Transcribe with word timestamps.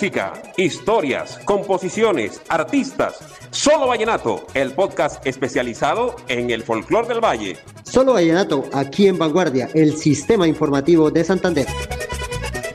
Música, 0.00 0.32
historias, 0.56 1.38
composiciones, 1.44 2.40
artistas. 2.48 3.18
Solo 3.50 3.86
Vallenato, 3.86 4.46
el 4.54 4.72
podcast 4.72 5.26
especializado 5.26 6.16
en 6.26 6.50
el 6.50 6.62
folclor 6.62 7.06
del 7.06 7.22
valle. 7.22 7.58
Solo 7.82 8.14
Vallenato, 8.14 8.64
aquí 8.72 9.08
en 9.08 9.18
Vanguardia, 9.18 9.68
el 9.74 9.94
sistema 9.98 10.48
informativo 10.48 11.10
de 11.10 11.22
Santander. 11.22 11.66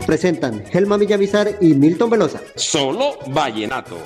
Presentan 0.05 0.65
Helma 0.71 0.97
Villamizar 0.97 1.49
y 1.61 1.73
Milton 1.73 2.11
Velosa. 2.11 2.41
Solo 2.53 3.17
Vallenato. 3.29 3.97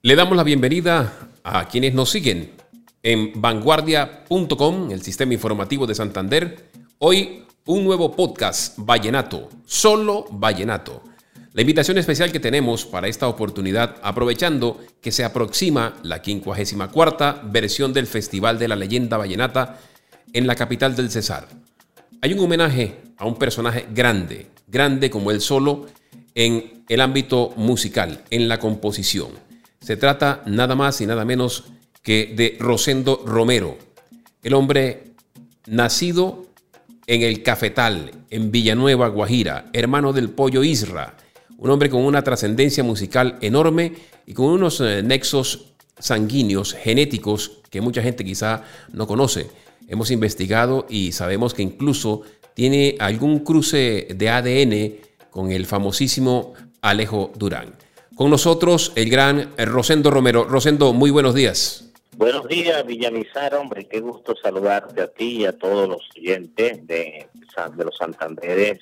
Le 0.00 0.16
damos 0.16 0.34
la 0.34 0.44
bienvenida 0.44 1.12
a 1.44 1.68
quienes 1.68 1.92
nos 1.92 2.08
siguen 2.08 2.55
en 3.06 3.30
vanguardia.com, 3.40 4.90
el 4.90 5.00
sistema 5.00 5.32
informativo 5.32 5.86
de 5.86 5.94
Santander. 5.94 6.70
Hoy 6.98 7.44
un 7.66 7.84
nuevo 7.84 8.10
podcast, 8.10 8.74
Vallenato, 8.78 9.48
solo 9.64 10.26
Vallenato. 10.32 11.04
La 11.52 11.60
invitación 11.60 11.98
especial 11.98 12.32
que 12.32 12.40
tenemos 12.40 12.84
para 12.84 13.06
esta 13.06 13.28
oportunidad, 13.28 13.94
aprovechando 14.02 14.80
que 15.00 15.12
se 15.12 15.22
aproxima 15.22 15.94
la 16.02 16.20
54 16.20 17.42
versión 17.44 17.92
del 17.92 18.08
Festival 18.08 18.58
de 18.58 18.66
la 18.66 18.74
Leyenda 18.74 19.18
Vallenata 19.18 19.78
en 20.32 20.48
la 20.48 20.56
capital 20.56 20.96
del 20.96 21.08
Cesar. 21.08 21.46
Hay 22.22 22.32
un 22.32 22.40
homenaje 22.40 23.02
a 23.18 23.26
un 23.26 23.36
personaje 23.36 23.86
grande, 23.94 24.48
grande 24.66 25.10
como 25.10 25.30
él 25.30 25.40
solo, 25.40 25.86
en 26.34 26.82
el 26.88 27.00
ámbito 27.00 27.52
musical, 27.54 28.24
en 28.30 28.48
la 28.48 28.58
composición. 28.58 29.28
Se 29.80 29.96
trata 29.96 30.42
nada 30.46 30.74
más 30.74 31.00
y 31.00 31.06
nada 31.06 31.24
menos 31.24 31.66
que 32.06 32.32
de 32.36 32.56
Rosendo 32.60 33.24
Romero, 33.26 33.76
el 34.44 34.54
hombre 34.54 35.14
nacido 35.66 36.46
en 37.08 37.22
el 37.22 37.42
Cafetal, 37.42 38.12
en 38.30 38.52
Villanueva, 38.52 39.08
Guajira, 39.08 39.68
hermano 39.72 40.12
del 40.12 40.30
Pollo 40.30 40.62
Isra, 40.62 41.16
un 41.58 41.68
hombre 41.68 41.90
con 41.90 42.04
una 42.04 42.22
trascendencia 42.22 42.84
musical 42.84 43.38
enorme 43.40 43.92
y 44.24 44.34
con 44.34 44.46
unos 44.46 44.80
eh, 44.80 45.02
nexos 45.02 45.72
sanguíneos, 45.98 46.74
genéticos, 46.74 47.58
que 47.70 47.80
mucha 47.80 48.02
gente 48.02 48.24
quizá 48.24 48.62
no 48.92 49.08
conoce. 49.08 49.50
Hemos 49.88 50.12
investigado 50.12 50.86
y 50.88 51.10
sabemos 51.10 51.54
que 51.54 51.62
incluso 51.62 52.22
tiene 52.54 52.94
algún 53.00 53.40
cruce 53.40 54.06
de 54.14 54.30
ADN 54.30 54.94
con 55.32 55.50
el 55.50 55.66
famosísimo 55.66 56.54
Alejo 56.82 57.32
Durán. 57.34 57.74
Con 58.14 58.30
nosotros 58.30 58.92
el 58.94 59.10
gran 59.10 59.50
Rosendo 59.58 60.12
Romero. 60.12 60.44
Rosendo, 60.44 60.92
muy 60.92 61.10
buenos 61.10 61.34
días. 61.34 61.85
Buenos 62.16 62.48
días, 62.48 62.86
Villamizar, 62.86 63.54
hombre, 63.56 63.86
qué 63.86 64.00
gusto 64.00 64.34
saludarte 64.42 65.02
a 65.02 65.06
ti 65.06 65.42
y 65.42 65.44
a 65.44 65.52
todos 65.52 65.86
los 65.86 66.00
oyentes 66.16 66.86
de, 66.86 67.28
de 67.76 67.84
los 67.84 67.94
Santanderes, 67.94 68.78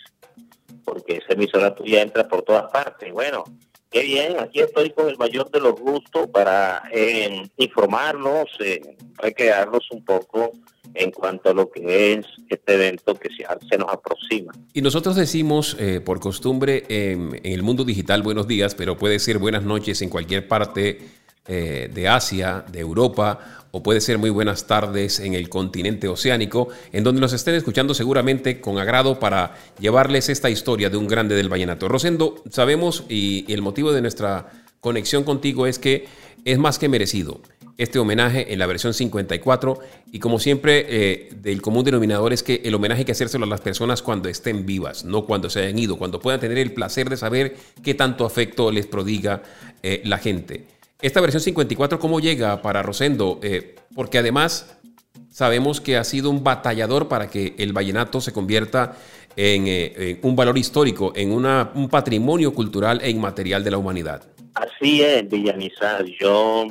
porque 0.85 1.17
esa 1.17 1.33
emisora 1.33 1.75
tuya 1.75 2.03
entra 2.03 2.29
por 2.29 2.43
todas 2.43 2.71
partes. 2.71 3.13
Bueno, 3.13 3.43
qué 3.91 4.05
bien, 4.05 4.39
aquí 4.39 4.61
estoy 4.61 4.91
con 4.91 5.09
el 5.09 5.19
mayor 5.19 5.51
de 5.51 5.59
los 5.59 5.75
gustos 5.75 6.29
para 6.29 6.85
eh, 6.93 7.43
informarnos, 7.57 8.45
eh, 8.61 8.81
recrearnos 9.17 9.91
un 9.91 10.05
poco 10.05 10.53
en 10.95 11.11
cuanto 11.11 11.51
a 11.51 11.55
lo 11.55 11.69
que 11.73 12.13
es 12.13 12.27
este 12.49 12.75
evento 12.75 13.17
que 13.17 13.31
se, 13.31 13.79
nos 13.79 13.93
aproxima. 13.93 14.53
Y 14.75 14.81
nosotros 14.81 15.17
decimos, 15.17 15.77
eh, 15.81 16.01
por 16.01 16.21
costumbre, 16.21 16.85
en 16.89 17.41
el 17.43 17.65
mundo 17.65 17.85
digital, 17.85 18.23
buenos 18.23 18.47
días, 18.47 18.77
pero 18.77 18.97
puede 18.97 19.19
ser 19.19 19.39
buenas 19.39 19.65
noches 19.65 20.03
en 20.03 20.09
cualquier 20.09 20.47
parte 20.47 21.24
eh, 21.47 21.91
de 21.93 22.09
Asia, 22.09 22.65
de 22.71 22.81
Europa, 22.81 23.65
o 23.71 23.83
puede 23.83 24.01
ser 24.01 24.19
muy 24.19 24.31
buenas 24.31 24.69
tardes 24.69 25.19
en 25.19 25.35
el 25.35 25.49
continente 25.49 26.07
oceánico, 26.07 26.69
en 26.93 27.03
donde 27.03 27.21
nos 27.21 27.33
estén 27.33 27.57
escuchando 27.57 27.93
seguramente 27.93 28.61
con 28.61 28.79
agrado 28.79 29.19
para 29.19 29.57
llevarles 29.81 30.29
esta 30.29 30.49
historia 30.49 30.91
de 30.91 30.97
un 30.97 31.09
grande 31.09 31.35
del 31.35 31.49
vallenato. 31.49 31.89
Rosendo, 31.89 32.37
sabemos 32.51 33.03
y, 33.09 33.53
el 33.53 33.63
motivo 33.63 33.93
de 33.93 34.01
nuestra 34.01 34.53
conexión 34.81 35.25
contigo 35.25 35.67
es 35.67 35.81
que 35.81 36.07
es 36.45 36.57
más 36.57 36.79
que 36.79 36.89
merecido 36.89 37.41
este 37.77 37.99
homenaje 37.99 38.53
en 38.53 38.61
la 38.61 38.67
versión 38.67 38.95
54 38.95 39.81
y 40.13 40.21
como 40.21 40.39
siempre 40.39 40.87
eh, 40.89 41.29
del 41.35 41.61
común 41.61 41.85
denominador 41.85 42.33
es 42.33 42.45
que 42.45 42.63
el 42.65 42.75
homenaje 42.77 43.01
hay 43.01 43.05
que 43.05 43.13
hacérselo 43.13 43.45
a 43.45 43.49
las 43.49 43.61
personas 43.61 44.03
cuando 44.03 44.29
estén 44.29 44.65
vivas, 44.65 45.05
no 45.05 45.27
cuando 45.27 45.51
se 45.51 45.61
hayan 45.61 45.79
ido, 45.79 45.99
cuando 45.99 46.21
puedan 46.21 46.39
tener 46.39 46.59
el 46.59 46.73
placer 46.73 47.11
de 47.11 47.17
saber 47.17 47.57
qué 47.83 47.95
tanto 47.95 48.25
afecto 48.25 48.71
les 48.71 48.87
prodiga 48.87 49.43
eh, 49.83 50.01
la 50.05 50.19
gente. 50.19 50.65
Esta 51.05 51.21
versión 51.21 51.43
54, 51.43 51.99
¿cómo 51.99 52.19
llega 52.19 52.63
para 52.63 52.83
Rosendo? 52.83 53.39
Eh, 53.43 53.75
porque 53.95 54.17
además 54.17 54.81
sabemos 55.29 55.83
que 55.83 55.99
ha 55.99 56.05
sido 56.05 56.31
un 56.31 56.43
batallador 56.43 57.09
para 57.09 57.29
que 57.29 57.55
el 57.59 57.75
vallenato 57.75 58.23
se 58.23 58.33
convierta 58.33 58.97
en, 59.37 59.65
eh, 59.67 60.19
un 60.23 60.35
valor 60.35 60.57
histórico, 60.57 61.13
en 61.15 61.33
un 61.33 61.91
patrimonio 61.91 62.55
cultural 62.55 63.03
e 63.03 63.11
inmaterial 63.11 63.63
de 63.63 63.71
la 63.71 63.77
humanidad. 63.77 64.23
Así 64.55 65.03
es, 65.03 65.29
Villanizar. 65.29 66.07
Yo 66.07 66.69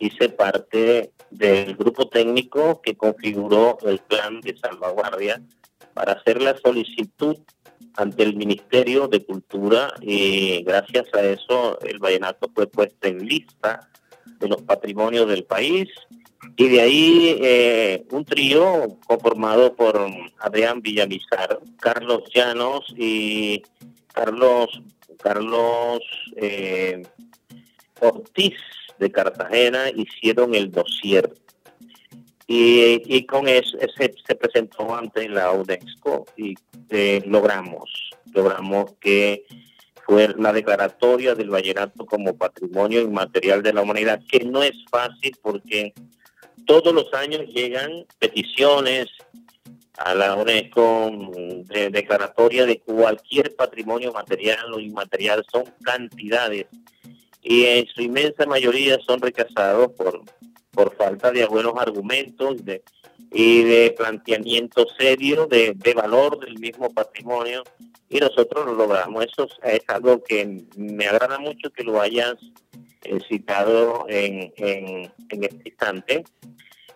hice 0.00 0.30
parte 0.30 1.12
del 1.30 1.76
grupo 1.76 2.08
técnico 2.08 2.82
que 2.82 2.96
configuró 2.96 3.78
el 3.86 4.00
plan 4.00 4.40
de 4.40 4.56
salvaguardia 4.56 5.40
para 5.94 6.14
hacer 6.14 6.42
la 6.42 6.56
solicitud 6.58 7.36
ante 7.96 8.22
el 8.22 8.36
Ministerio 8.36 9.08
de 9.08 9.24
Cultura 9.24 9.94
y 10.00 10.62
gracias 10.62 11.06
a 11.14 11.22
eso 11.22 11.78
el 11.80 11.98
vallenato 11.98 12.50
fue 12.54 12.66
puesto 12.66 13.08
en 13.08 13.26
lista 13.26 13.88
de 14.38 14.48
los 14.48 14.62
patrimonios 14.62 15.28
del 15.28 15.44
país. 15.44 15.88
Y 16.56 16.68
de 16.68 16.80
ahí 16.80 17.38
eh, 17.42 18.06
un 18.10 18.24
trío 18.24 18.98
conformado 19.06 19.74
por 19.74 20.00
Adrián 20.38 20.80
Villamizar, 20.80 21.60
Carlos 21.78 22.22
Llanos 22.34 22.86
y 22.96 23.62
Carlos 24.12 24.68
Carlos 25.22 26.00
eh, 26.36 27.02
Ortiz 28.00 28.54
de 28.98 29.10
Cartagena 29.10 29.90
hicieron 29.90 30.54
el 30.54 30.70
dossier 30.70 31.32
y, 32.52 33.26
con 33.26 33.46
eso 33.46 33.78
se, 33.96 34.34
presentó 34.34 34.92
ante 34.92 35.28
la 35.28 35.52
UNESCO 35.52 36.26
y 36.36 36.56
eh, 36.88 37.22
logramos, 37.24 38.10
logramos 38.34 38.94
que 38.98 39.44
fue 40.04 40.34
la 40.36 40.52
declaratoria 40.52 41.36
del 41.36 41.48
vallenato 41.48 42.04
como 42.04 42.36
patrimonio 42.36 43.02
inmaterial 43.02 43.62
de 43.62 43.72
la 43.72 43.82
humanidad, 43.82 44.20
que 44.28 44.40
no 44.40 44.64
es 44.64 44.72
fácil 44.90 45.36
porque 45.40 45.94
todos 46.66 46.92
los 46.92 47.14
años 47.14 47.42
llegan 47.54 48.04
peticiones 48.18 49.06
a 49.98 50.16
la 50.16 50.34
UNESCO 50.34 51.12
de 51.66 51.90
declaratoria 51.90 52.66
de 52.66 52.80
cualquier 52.80 53.54
patrimonio 53.54 54.12
material 54.12 54.74
o 54.74 54.80
inmaterial, 54.80 55.44
son 55.52 55.66
cantidades. 55.82 56.66
Y 57.42 57.66
en 57.66 57.86
su 57.86 58.02
inmensa 58.02 58.44
mayoría 58.44 58.98
son 59.06 59.20
rechazados 59.20 59.92
por 59.92 60.24
por 60.70 60.94
falta 60.96 61.30
de 61.30 61.46
buenos 61.46 61.74
argumentos 61.76 62.64
de, 62.64 62.82
y 63.32 63.62
de 63.62 63.94
planteamiento 63.96 64.86
serio 64.98 65.46
de, 65.46 65.76
valor 65.94 66.38
del 66.40 66.58
mismo 66.58 66.90
patrimonio 66.90 67.62
y 68.08 68.18
nosotros 68.18 68.66
lo 68.66 68.74
logramos. 68.74 69.24
Eso 69.24 69.48
es 69.62 69.82
algo 69.88 70.22
que 70.22 70.64
me 70.76 71.06
agrada 71.06 71.38
mucho 71.38 71.70
que 71.70 71.84
lo 71.84 72.00
hayas 72.00 72.34
eh, 73.04 73.18
citado 73.28 74.06
en, 74.08 74.52
en, 74.56 75.12
este 75.44 75.68
instante. 75.68 76.24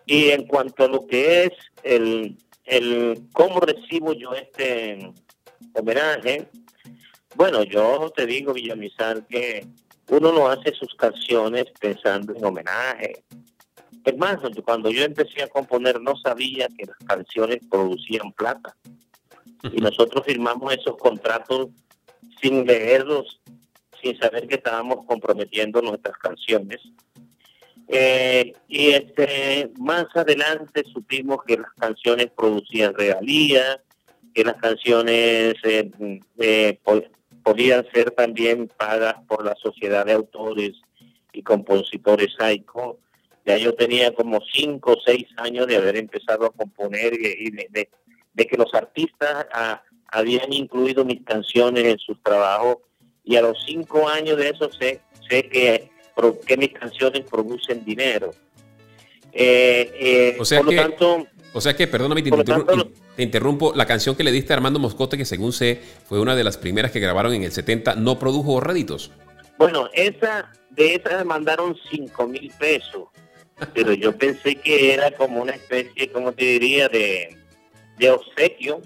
Y 0.06 0.30
en 0.30 0.46
cuanto 0.46 0.84
a 0.84 0.88
lo 0.88 1.06
que 1.06 1.44
es 1.44 1.52
el, 1.82 2.36
el 2.64 3.22
cómo 3.32 3.60
recibo 3.60 4.12
yo 4.12 4.34
este 4.34 5.12
homenaje, 5.72 6.48
bueno, 7.36 7.64
yo 7.64 8.12
te 8.14 8.26
digo, 8.26 8.52
Villamizar, 8.52 9.26
que 9.26 9.66
uno 10.08 10.32
no 10.32 10.48
hace 10.48 10.72
sus 10.72 10.94
canciones 10.94 11.66
pensando 11.80 12.34
en 12.34 12.44
homenaje, 12.44 13.24
es 14.04 14.16
más, 14.18 14.38
cuando 14.64 14.90
yo 14.90 15.02
empecé 15.02 15.42
a 15.42 15.48
componer 15.48 16.00
no 16.00 16.14
sabía 16.16 16.68
que 16.76 16.86
las 16.86 16.98
canciones 17.06 17.58
producían 17.70 18.32
plata. 18.32 18.76
Y 19.72 19.80
nosotros 19.80 20.24
firmamos 20.26 20.74
esos 20.74 20.96
contratos 20.98 21.68
sin 22.42 22.66
leerlos, 22.66 23.40
sin 24.02 24.18
saber 24.18 24.46
que 24.46 24.56
estábamos 24.56 25.06
comprometiendo 25.06 25.80
nuestras 25.80 26.18
canciones. 26.18 26.80
Eh, 27.88 28.52
y 28.68 28.90
este, 28.90 29.72
más 29.78 30.06
adelante 30.14 30.84
supimos 30.92 31.38
que 31.46 31.56
las 31.56 31.72
canciones 31.78 32.28
producían 32.36 32.94
regalías, 32.94 33.78
que 34.34 34.44
las 34.44 34.56
canciones 34.56 35.54
eh, 35.62 35.90
eh, 36.38 36.78
podían 37.42 37.86
ser 37.92 38.10
también 38.10 38.68
pagas 38.68 39.14
por 39.26 39.44
la 39.44 39.54
sociedad 39.54 40.04
de 40.04 40.12
autores 40.12 40.72
y 41.32 41.42
compositores 41.42 42.34
SAICO 42.38 42.98
ya 43.44 43.56
yo 43.58 43.74
tenía 43.74 44.14
como 44.14 44.40
cinco 44.52 44.92
o 44.92 45.00
seis 45.04 45.26
años 45.36 45.66
de 45.66 45.76
haber 45.76 45.96
empezado 45.96 46.46
a 46.46 46.50
componer 46.50 47.14
y 47.14 47.50
de, 47.50 47.88
que 48.46 48.56
los 48.56 48.72
artistas 48.74 49.46
ah, 49.52 49.82
habían 50.08 50.52
incluido 50.52 51.04
mis 51.04 51.22
canciones 51.24 51.84
en 51.84 51.98
sus 51.98 52.22
trabajos 52.22 52.78
y 53.22 53.36
a 53.36 53.42
los 53.42 53.62
cinco 53.64 54.08
años 54.08 54.36
de 54.36 54.50
eso 54.50 54.70
sé, 54.72 55.00
sé 55.28 55.48
que, 55.48 55.90
que 56.46 56.56
mis 56.56 56.72
canciones 56.72 57.22
producen 57.30 57.84
dinero. 57.84 58.30
o 60.38 60.44
sea 60.44 60.60
por 60.60 60.68
que, 60.68 60.76
lo 60.76 60.82
tanto, 60.82 61.26
o 61.54 61.60
sea 61.60 61.76
que, 61.76 61.86
perdóname, 61.86 62.20
te, 62.20 62.30
te, 62.32 63.22
interrumpo, 63.22 63.72
la 63.76 63.86
canción 63.86 64.16
que 64.16 64.24
le 64.24 64.32
diste 64.32 64.52
a 64.52 64.56
Armando 64.56 64.80
Moscote, 64.80 65.16
que 65.16 65.24
según 65.24 65.52
sé 65.52 65.80
fue 66.04 66.20
una 66.20 66.34
de 66.34 66.42
las 66.42 66.58
primeras 66.58 66.90
que 66.90 66.98
grabaron 66.98 67.32
en 67.32 67.44
el 67.44 67.52
70, 67.52 67.94
¿no 67.94 68.18
produjo 68.18 68.58
réditos? 68.60 69.12
Bueno, 69.56 69.88
esa, 69.92 70.50
de 70.70 70.96
esa 70.96 71.18
me 71.18 71.24
mandaron 71.24 71.76
5 71.92 72.26
mil 72.26 72.52
pesos, 72.58 73.04
pero 73.72 73.92
yo 73.92 74.16
pensé 74.16 74.56
que 74.56 74.92
era 74.94 75.10
como 75.12 75.40
una 75.42 75.52
especie, 75.52 76.10
como 76.10 76.32
te 76.32 76.44
diría, 76.44 76.88
de, 76.88 77.36
de 77.98 78.10
obsequio. 78.10 78.80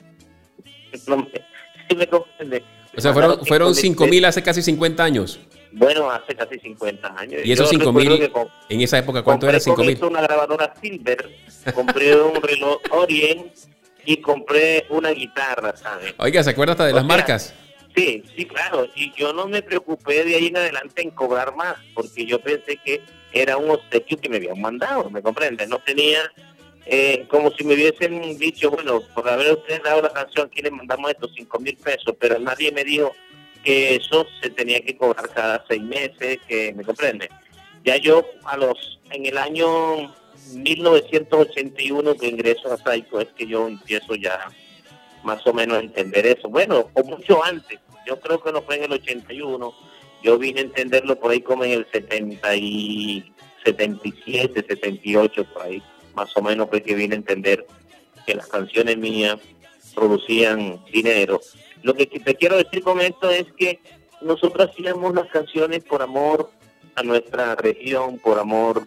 o 2.97 3.01
sea, 3.01 3.13
fueron, 3.13 3.45
fueron 3.47 3.75
5 3.75 4.07
mil 4.07 4.25
hace 4.25 4.43
casi 4.43 4.63
50 4.63 5.03
años. 5.03 5.41
Bueno, 5.73 6.11
hace 6.11 6.35
casi 6.35 6.59
50 6.59 7.15
años. 7.19 7.43
¿Y 7.45 7.53
esos 7.53 7.69
5 7.69 7.93
mil, 7.93 8.31
en 8.69 8.81
esa 8.81 8.99
época, 8.99 9.23
cuánto 9.23 9.49
era 9.49 9.61
5 9.61 9.85
mil? 9.85 10.03
una 10.05 10.23
grabadora 10.23 10.75
Silver, 10.81 11.31
compré 11.75 12.21
un 12.21 12.43
reloj 12.43 12.81
Orient 12.91 13.53
y 14.05 14.17
compré 14.19 14.87
una 14.89 15.11
guitarra, 15.11 15.77
¿sabes? 15.77 16.15
Oiga, 16.19 16.43
¿se 16.43 16.51
acuerda 16.51 16.73
hasta 16.73 16.87
de 16.87 16.95
las 16.95 17.05
marcas? 17.05 17.55
Sí, 17.95 18.23
sí, 18.37 18.47
claro. 18.47 18.89
Y 18.95 19.13
yo 19.15 19.33
no 19.33 19.47
me 19.47 19.63
preocupé 19.63 20.25
de 20.25 20.37
ahí 20.37 20.47
en 20.47 20.57
adelante 20.57 21.03
en 21.03 21.11
cobrar 21.11 21.55
más, 21.57 21.77
porque 21.95 22.25
yo 22.25 22.41
pensé 22.41 22.77
que 22.77 23.03
era 23.33 23.57
un 23.57 23.71
obsequio 23.71 24.19
que 24.19 24.29
me 24.29 24.37
habían 24.37 24.61
mandado, 24.61 25.11
¿me 25.11 25.23
comprendes? 25.23 25.69
No 25.69 25.79
tenía 25.79 26.31
eh, 26.91 27.27
como 27.29 27.51
si 27.51 27.65
me 27.65 27.75
hubiesen 27.75 28.39
dicho, 28.39 28.71
bueno, 28.71 29.03
por 29.15 29.29
haber 29.29 29.53
ustedes 29.53 29.83
dado 29.83 30.01
la 30.01 30.13
canción, 30.13 30.47
aquí 30.47 30.63
le 30.63 30.71
mandamos 30.71 31.11
estos 31.11 31.33
5 31.37 31.59
mil 31.59 31.77
pesos, 31.77 32.15
pero 32.19 32.39
nadie 32.39 32.73
me 32.73 32.83
dijo 32.83 33.15
que 33.63 33.97
eso 33.97 34.27
se 34.41 34.49
tenía 34.49 34.81
que 34.81 34.97
cobrar 34.97 35.29
cada 35.29 35.63
seis 35.69 35.83
meses, 35.83 36.39
que 36.49 36.73
me 36.73 36.85
comprende. 36.85 37.29
Ya 37.85 37.97
yo 37.97 38.25
a 38.45 38.57
los 38.57 38.99
en 39.11 39.27
el 39.27 39.37
año 39.37 40.15
1981 40.55 42.15
que 42.15 42.27
ingreso 42.27 42.73
a 42.73 42.79
Saico 42.79 43.21
es 43.21 43.29
que 43.37 43.47
yo 43.47 43.69
empiezo 43.69 44.15
ya 44.15 44.49
más 45.23 45.47
o 45.47 45.53
menos 45.53 45.77
a 45.77 45.81
entender 45.81 46.27
eso. 46.27 46.49
Bueno, 46.49 46.89
o 46.95 47.05
mucho 47.05 47.45
antes, 47.45 47.79
yo 48.07 48.19
creo 48.19 48.43
que 48.43 48.53
no 48.53 48.63
fue 48.63 48.77
en 48.77 48.85
el 48.85 48.93
81, 48.93 49.75
yo 50.23 50.39
vine 50.39 50.61
a 50.61 50.65
entenderlo 50.65 51.19
por 51.19 51.31
ahí 51.31 51.41
como 51.41 51.65
en 51.65 51.73
el 51.73 51.87
70 51.91 52.57
y 52.57 53.33
77, 53.65 54.65
78 54.69 55.45
por 55.53 55.63
ahí, 55.63 55.83
más 56.15 56.37
o 56.37 56.43
menos 56.43 56.69
fue 56.69 56.83
que 56.83 56.95
vine 56.95 57.15
a 57.15 57.19
entender 57.19 57.67
que 58.27 58.35
las 58.35 58.47
canciones 58.47 58.99
mías 58.99 59.39
producían 59.95 60.83
dinero 60.93 61.41
lo 61.83 61.95
que 61.95 62.07
te 62.07 62.35
quiero 62.35 62.57
decir 62.57 62.83
con 62.83 63.01
esto 63.01 63.31
es 63.31 63.47
que 63.57 63.81
nosotros 64.21 64.71
hacíamos 64.71 65.15
las 65.15 65.29
canciones 65.29 65.85
por 65.85 66.03
amor 66.03 66.51
a 66.97 67.03
nuestra 67.03 67.55
región, 67.55 68.19
por 68.19 68.39
amor 68.39 68.87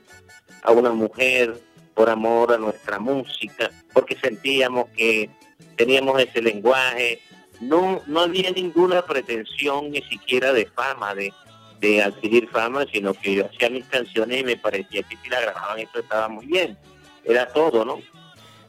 a 0.63 0.71
una 0.71 0.91
mujer, 0.91 1.57
por 1.93 2.09
amor 2.09 2.53
a 2.53 2.57
nuestra 2.57 2.99
música, 2.99 3.71
porque 3.93 4.17
sentíamos 4.17 4.89
que 4.89 5.29
teníamos 5.77 6.21
ese 6.21 6.41
lenguaje. 6.41 7.21
No, 7.61 8.01
no 8.07 8.21
había 8.21 8.51
ninguna 8.51 9.05
pretensión 9.05 9.91
ni 9.91 10.01
siquiera 10.03 10.51
de 10.51 10.65
fama, 10.65 11.15
de, 11.15 11.31
de 11.79 12.01
adquirir 12.01 12.49
fama, 12.49 12.85
sino 12.91 13.13
que 13.13 13.35
yo 13.35 13.45
hacía 13.45 13.69
mis 13.69 13.85
canciones 13.85 14.41
y 14.41 14.43
me 14.43 14.57
parecía 14.57 15.03
que 15.03 15.15
si 15.17 15.29
la 15.29 15.41
grababan 15.41 15.79
eso 15.79 15.99
estaba 15.99 16.27
muy 16.27 16.45
bien. 16.45 16.77
Era 17.23 17.47
todo, 17.47 17.85
¿no? 17.85 17.99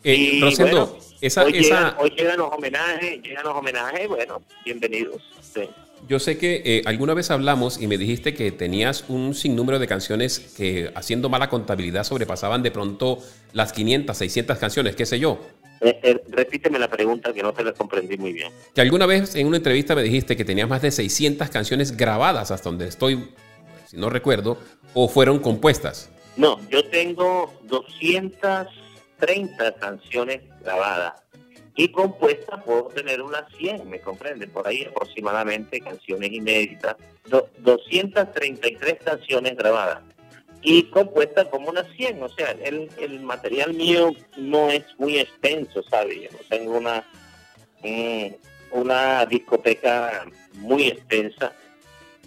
Eh, 0.04 0.14
y 0.14 0.42
esa, 1.20 1.44
hoy, 1.44 1.52
Llegan, 1.52 2.36
los 2.36 2.52
homenajes, 2.52 3.22
llegan 3.22 3.44
los 3.44 3.54
homenajes, 3.54 4.08
bueno, 4.08 4.42
bienvenidos. 4.64 5.22
Yo 6.08 6.18
sé 6.18 6.36
que 6.36 6.62
eh, 6.64 6.82
alguna 6.84 7.14
vez 7.14 7.30
hablamos 7.30 7.80
y 7.80 7.86
me 7.86 7.96
dijiste 7.96 8.34
que 8.34 8.50
tenías 8.50 9.04
un 9.06 9.34
sinnúmero 9.34 9.78
de 9.78 9.86
canciones 9.86 10.40
que 10.56 10.90
haciendo 10.96 11.28
mala 11.28 11.48
contabilidad 11.48 12.02
sobrepasaban 12.02 12.64
de 12.64 12.72
pronto 12.72 13.18
las 13.52 13.72
500, 13.72 14.16
600 14.16 14.58
canciones, 14.58 14.96
qué 14.96 15.06
sé 15.06 15.20
yo. 15.20 15.38
Eh, 15.84 16.22
repíteme 16.28 16.78
la 16.78 16.88
pregunta 16.88 17.32
que 17.32 17.42
no 17.42 17.52
te 17.52 17.64
la 17.64 17.72
comprendí 17.72 18.16
muy 18.16 18.32
bien. 18.32 18.52
Que 18.74 18.80
alguna 18.80 19.06
vez 19.06 19.34
en 19.34 19.46
una 19.46 19.56
entrevista 19.56 19.94
me 19.94 20.02
dijiste 20.02 20.36
que 20.36 20.44
tenías 20.44 20.68
más 20.68 20.80
de 20.82 20.90
600 20.90 21.50
canciones 21.50 21.96
grabadas 21.96 22.50
hasta 22.50 22.68
donde 22.68 22.86
estoy, 22.86 23.34
si 23.86 23.96
no 23.96 24.08
recuerdo, 24.08 24.58
o 24.94 25.08
fueron 25.08 25.40
compuestas. 25.40 26.08
No, 26.36 26.58
yo 26.70 26.84
tengo 26.84 27.52
200 27.64 28.68
30 29.22 29.74
canciones 29.76 30.40
grabadas 30.64 31.22
y 31.76 31.92
compuestas 31.92 32.60
puedo 32.64 32.88
tener 32.88 33.22
unas 33.22 33.44
100, 33.56 33.88
¿me 33.88 34.00
comprende? 34.00 34.48
Por 34.48 34.66
ahí 34.66 34.84
aproximadamente 34.84 35.80
canciones 35.80 36.32
inéditas, 36.32 36.96
233 37.58 38.98
canciones 39.04 39.56
grabadas 39.56 40.02
y 40.62 40.84
compuestas 40.84 41.46
como 41.48 41.70
unas 41.70 41.86
100, 41.96 42.22
o 42.22 42.28
sea, 42.28 42.52
el, 42.62 42.88
el 42.98 43.20
material 43.20 43.74
mío 43.74 44.12
no 44.36 44.70
es 44.70 44.84
muy 44.98 45.18
extenso, 45.18 45.82
¿sabes? 45.82 46.16
Yo 46.22 46.28
no 46.30 46.38
tengo 46.48 46.78
una, 46.78 47.04
una 48.70 49.26
discoteca 49.26 50.24
muy 50.54 50.88
extensa, 50.88 51.52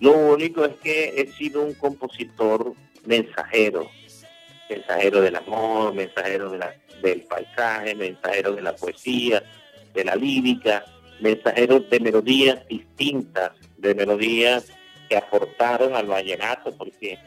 lo 0.01 0.11
único 0.11 0.65
es 0.65 0.75
que 0.83 1.21
he 1.21 1.31
sido 1.31 1.63
un 1.63 1.73
compositor 1.73 2.73
mensajero, 3.05 3.89
mensajero 4.69 5.21
del 5.21 5.37
amor, 5.37 5.93
mensajero 5.93 6.49
de 6.49 6.57
la 6.57 6.75
del 7.01 7.21
paisaje, 7.21 7.93
mensajeros 7.95 8.55
de 8.55 8.61
la 8.61 8.75
poesía, 8.75 9.43
de 9.93 10.03
la 10.03 10.15
lírica, 10.15 10.85
mensajeros 11.19 11.89
de 11.89 11.99
melodías 11.99 12.67
distintas, 12.67 13.51
de 13.77 13.93
melodías 13.95 14.71
que 15.07 15.17
aportaron 15.17 15.95
al 15.95 16.07
vallenato, 16.07 16.75
porque 16.75 17.19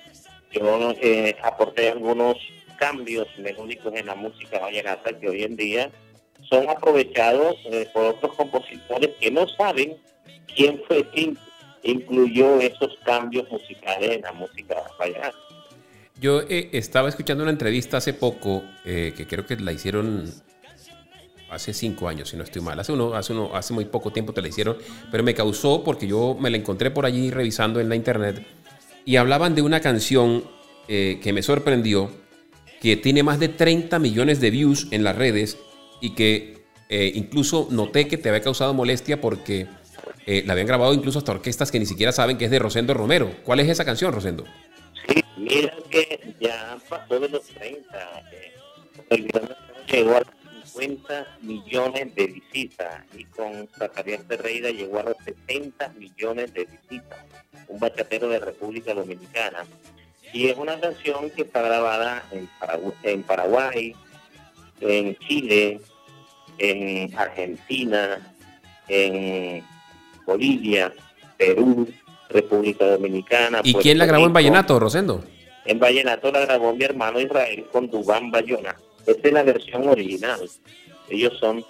yo 0.52 0.94
aporté 1.42 1.90
algunos 1.90 2.36
cambios 2.78 3.26
melódicos 3.38 3.92
en 3.94 4.06
la 4.06 4.14
música 4.14 4.58
vallenata 4.58 5.18
que 5.18 5.28
hoy 5.28 5.42
en 5.42 5.56
día 5.56 5.90
son 6.48 6.68
aprovechados 6.68 7.56
eh, 7.66 7.88
por 7.92 8.04
otros 8.04 8.34
compositores 8.36 9.10
que 9.20 9.30
no 9.30 9.46
saben 9.48 9.96
quién 10.54 10.80
fue 10.86 11.08
quien 11.10 11.36
incluyó 11.82 12.60
esos 12.60 12.96
cambios 13.04 13.50
musicales 13.50 14.16
en 14.16 14.22
la 14.22 14.32
música 14.32 14.76
vallenata. 14.98 15.36
Yo 16.20 16.40
eh, 16.48 16.70
estaba 16.72 17.08
escuchando 17.08 17.44
una 17.44 17.52
entrevista 17.52 17.98
hace 17.98 18.12
poco, 18.12 18.64
eh, 18.84 19.12
que 19.16 19.26
creo 19.26 19.46
que 19.46 19.56
la 19.56 19.72
hicieron 19.72 20.24
hace 21.50 21.72
cinco 21.72 22.08
años, 22.08 22.28
si 22.28 22.36
no 22.36 22.42
estoy 22.42 22.60
mal. 22.60 22.78
Hace, 22.78 22.92
uno, 22.92 23.14
hace, 23.14 23.32
uno, 23.32 23.54
hace 23.54 23.72
muy 23.72 23.84
poco 23.84 24.10
tiempo 24.12 24.32
te 24.32 24.42
la 24.42 24.48
hicieron, 24.48 24.76
pero 25.10 25.22
me 25.22 25.34
causó 25.34 25.84
porque 25.84 26.06
yo 26.06 26.36
me 26.38 26.50
la 26.50 26.56
encontré 26.56 26.90
por 26.90 27.06
allí 27.06 27.30
revisando 27.30 27.80
en 27.80 27.88
la 27.88 27.96
internet 27.96 28.44
y 29.08 29.16
hablaban 29.16 29.54
de 29.54 29.62
una 29.62 29.80
canción 29.80 30.44
eh, 30.86 31.18
que 31.22 31.32
me 31.32 31.42
sorprendió, 31.42 32.10
que 32.78 32.94
tiene 32.94 33.22
más 33.22 33.40
de 33.40 33.48
30 33.48 33.98
millones 33.98 34.38
de 34.38 34.50
views 34.50 34.86
en 34.90 35.02
las 35.02 35.16
redes 35.16 35.56
y 36.02 36.14
que 36.14 36.58
incluso 36.90 37.68
noté 37.70 38.06
que 38.06 38.18
te 38.18 38.28
había 38.28 38.42
causado 38.42 38.72
molestia 38.74 39.18
porque 39.18 39.66
la 40.26 40.52
habían 40.52 40.66
grabado 40.66 40.92
incluso 40.92 41.18
hasta 41.18 41.32
orquestas 41.32 41.70
que 41.70 41.78
ni 41.78 41.86
siquiera 41.86 42.12
saben 42.12 42.36
que 42.36 42.44
es 42.44 42.50
de 42.50 42.58
Rosendo 42.58 42.92
Romero. 42.92 43.30
¿Cuál 43.44 43.60
es 43.60 43.68
esa 43.68 43.84
canción, 43.84 44.12
Rosendo? 44.12 44.44
Mira 45.38 45.74
que 45.90 46.34
ya 46.38 46.78
pasó 46.88 47.18
de 47.18 47.30
los 47.30 47.46
30. 47.46 48.22
el 49.10 49.22
video 49.22 49.56
llegó 49.90 50.16
a 50.16 50.22
50 50.78 51.38
millones 51.42 52.14
de 52.14 52.26
visitas 52.26 53.02
y 53.16 53.24
con 53.24 53.68
Zacarías 53.76 54.22
Ferreira 54.28 54.70
llegó 54.70 55.00
a 55.00 55.04
los 55.04 55.16
70 55.24 55.88
millones 55.98 56.54
de 56.54 56.66
visitas. 56.66 57.18
Un 57.66 57.80
bachatero 57.80 58.28
de 58.28 58.38
República 58.38 58.94
Dominicana. 58.94 59.64
Y 60.32 60.48
es 60.48 60.56
una 60.56 60.78
canción 60.78 61.30
que 61.30 61.42
está 61.42 61.62
grabada 61.62 62.22
en, 62.30 62.48
en 63.02 63.22
Paraguay, 63.22 63.94
en 64.80 65.16
Chile, 65.18 65.80
en 66.58 67.16
Argentina, 67.18 68.34
en 68.88 69.64
Bolivia, 70.26 70.92
Perú, 71.36 71.88
República 72.28 72.86
Dominicana. 72.86 73.60
¿Y 73.64 73.74
quién 73.74 73.98
la 73.98 74.06
grabó 74.06 74.26
en 74.26 74.32
Vallenato, 74.32 74.78
Rosendo? 74.78 75.24
En 75.64 75.78
Vallenato 75.78 76.30
la 76.30 76.40
grabó 76.40 76.74
mi 76.74 76.84
hermano 76.84 77.20
Israel 77.20 77.66
con 77.72 77.90
Dubán 77.90 78.30
Bayona. 78.30 78.76
Esta 79.08 79.28
es 79.28 79.34
la 79.34 79.42
versión 79.42 79.88
original. 79.88 80.40
Ellos 81.08 81.38
son 81.40 81.64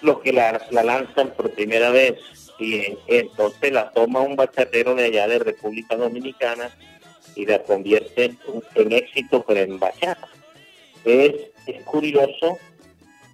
los 0.00 0.20
que 0.20 0.32
la, 0.32 0.64
lanzan 0.70 1.30
por 1.30 1.50
primera 1.50 1.90
vez 1.90 2.14
y 2.58 2.96
entonces 3.08 3.72
la 3.72 3.90
toma 3.90 4.20
un 4.20 4.36
bachatero 4.36 4.94
de 4.94 5.06
allá 5.06 5.26
de 5.28 5.40
República 5.40 5.96
Dominicana 5.96 6.70
y 7.34 7.46
la 7.46 7.62
convierte 7.62 8.36
en, 8.74 8.92
éxito 8.92 9.44
pero 9.46 9.60
en 9.60 9.78
bachata. 9.78 10.28
Es, 11.04 11.34
curioso 11.84 12.58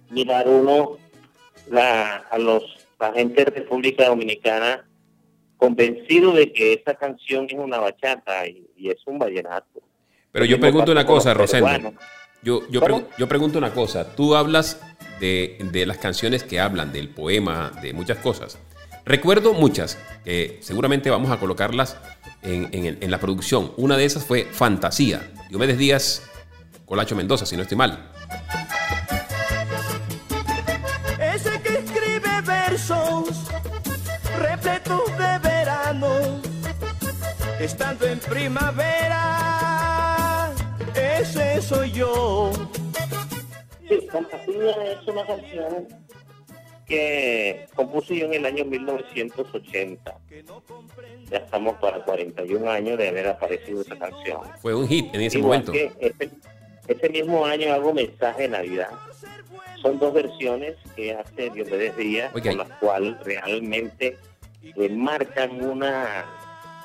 mirar 0.09 0.47
uno 0.47 0.97
la, 1.69 2.17
a 2.17 2.37
los 2.37 2.63
la 2.99 3.13
gente 3.13 3.45
de 3.45 3.51
República 3.51 4.07
Dominicana 4.07 4.85
convencido 5.57 6.33
de 6.33 6.51
que 6.51 6.73
esa 6.73 6.95
canción 6.95 7.45
es 7.49 7.57
una 7.57 7.79
bachata 7.79 8.47
y 8.47 8.89
es 8.89 8.97
un 9.05 9.19
vallenato. 9.19 9.81
Pero 10.31 10.45
yo 10.45 10.59
pregunto 10.59 10.91
una 10.91 11.05
cosa, 11.05 11.33
Rosendo. 11.33 11.93
Yo, 12.45 12.61
yo, 12.69 12.79
yo, 13.17 13.27
pregunto 13.27 13.57
una 13.57 13.73
cosa. 13.73 14.15
Tú 14.15 14.35
hablas 14.35 14.79
de, 15.19 15.83
las 15.87 15.97
canciones 15.97 16.43
que 16.43 16.59
hablan, 16.59 16.93
del 16.93 17.09
poema, 17.09 17.71
de 17.81 17.91
muchas 17.91 18.19
cosas. 18.19 18.59
Recuerdo 19.03 19.53
muchas, 19.53 19.97
que 20.23 20.59
seguramente 20.61 21.09
vamos 21.09 21.31
a 21.31 21.39
colocarlas 21.39 21.97
en, 22.43 23.09
la 23.09 23.19
producción. 23.19 23.71
Una 23.77 23.97
de 23.97 24.05
esas 24.05 24.25
fue 24.25 24.45
Fantasía. 24.45 25.33
Diomedes 25.49 25.79
Díaz 25.79 26.21
Colacho 26.85 27.15
Mendoza, 27.15 27.47
si 27.47 27.55
no 27.55 27.63
estoy 27.63 27.77
mal. 27.77 28.11
Ese 31.19 31.59
que 31.63 31.79
escribe 31.79 32.41
versos 32.45 33.29
repletos 34.37 35.01
de 35.17 35.39
verano, 35.39 36.41
estando 37.59 38.05
en 38.05 38.19
primavera, 38.19 39.84
ese 41.37 41.61
soy 41.61 41.91
yo. 41.91 42.51
Sí, 43.87 43.99
Fantasía 44.11 44.71
es 44.93 45.07
una 45.07 45.25
canción 45.25 45.87
que 46.85 47.67
compuse 47.75 48.15
yo 48.17 48.25
en 48.27 48.33
el 48.35 48.45
año 48.45 48.65
1980. 48.65 50.17
Ya 51.29 51.37
estamos 51.37 51.75
para 51.77 52.03
41 52.03 52.69
años 52.69 52.97
de 52.97 53.07
haber 53.09 53.27
aparecido 53.27 53.81
esa 53.81 53.97
canción. 53.97 54.41
Fue 54.61 54.73
un 54.75 54.87
hit 54.87 55.13
en 55.13 55.21
ese 55.21 55.39
Igual 55.39 55.65
momento. 55.65 55.71
que 55.71 55.91
ese, 55.99 56.29
ese 56.87 57.09
mismo 57.09 57.45
año 57.45 57.73
hago 57.73 57.93
Mensaje 57.93 58.43
de 58.43 58.49
Navidad. 58.49 58.89
Son 59.81 59.99
dos 59.99 60.13
versiones 60.13 60.75
que 60.95 61.13
hace 61.13 61.49
Diomedes 61.51 61.95
Díaz, 61.97 62.31
Ok. 62.35 62.43
con 62.43 62.57
las 62.57 62.69
cuales 62.79 63.15
realmente 63.23 64.17
eh, 64.63 64.89
marcan 64.89 65.63
una, 65.63 66.25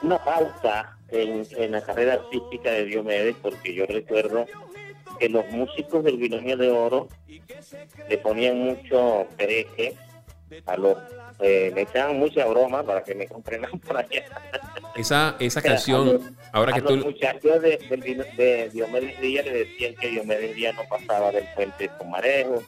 una 0.02 0.22
pauta 0.22 0.96
en, 1.12 1.46
en 1.56 1.72
la 1.72 1.82
carrera 1.82 2.14
artística 2.14 2.70
de 2.70 2.84
Diomedes, 2.86 3.36
porque 3.42 3.74
yo 3.74 3.86
recuerdo 3.86 4.46
que 5.18 5.28
los 5.28 5.46
músicos 5.50 6.02
del 6.04 6.16
Binomio 6.16 6.56
de 6.56 6.70
Oro 6.70 7.08
le 8.08 8.18
ponían 8.18 8.58
mucho 8.58 9.26
pereje 9.36 9.94
a 10.66 10.76
los... 10.76 10.96
eh, 11.40 11.70
le 11.74 11.82
echaban 11.82 12.18
mucha 12.18 12.44
broma 12.46 12.82
para 12.82 13.02
que 13.04 13.14
me 13.14 13.26
comprendan 13.28 13.78
por 13.80 13.96
allá. 13.98 14.24
Esa, 14.96 15.36
esa 15.38 15.60
A 15.60 15.62
los- 15.62 15.72
canción, 15.72 16.36
ahora 16.52 16.72
a 16.72 16.74
que 16.74 16.80
los 16.80 16.98
tú... 17.00 17.06
muchachos 17.06 17.62
de, 17.62 17.76
vino- 18.02 18.24
de 18.36 18.70
Diomedes 18.70 19.20
Díaz 19.20 19.44
le 19.46 19.52
decían 19.52 19.94
que 19.96 20.08
Diomedes 20.08 20.56
Díaz 20.56 20.74
no 20.74 20.82
pasaba 20.88 21.30
del 21.30 21.44
puente 21.54 21.84
de 21.84 21.90
Comarejo, 21.98 22.62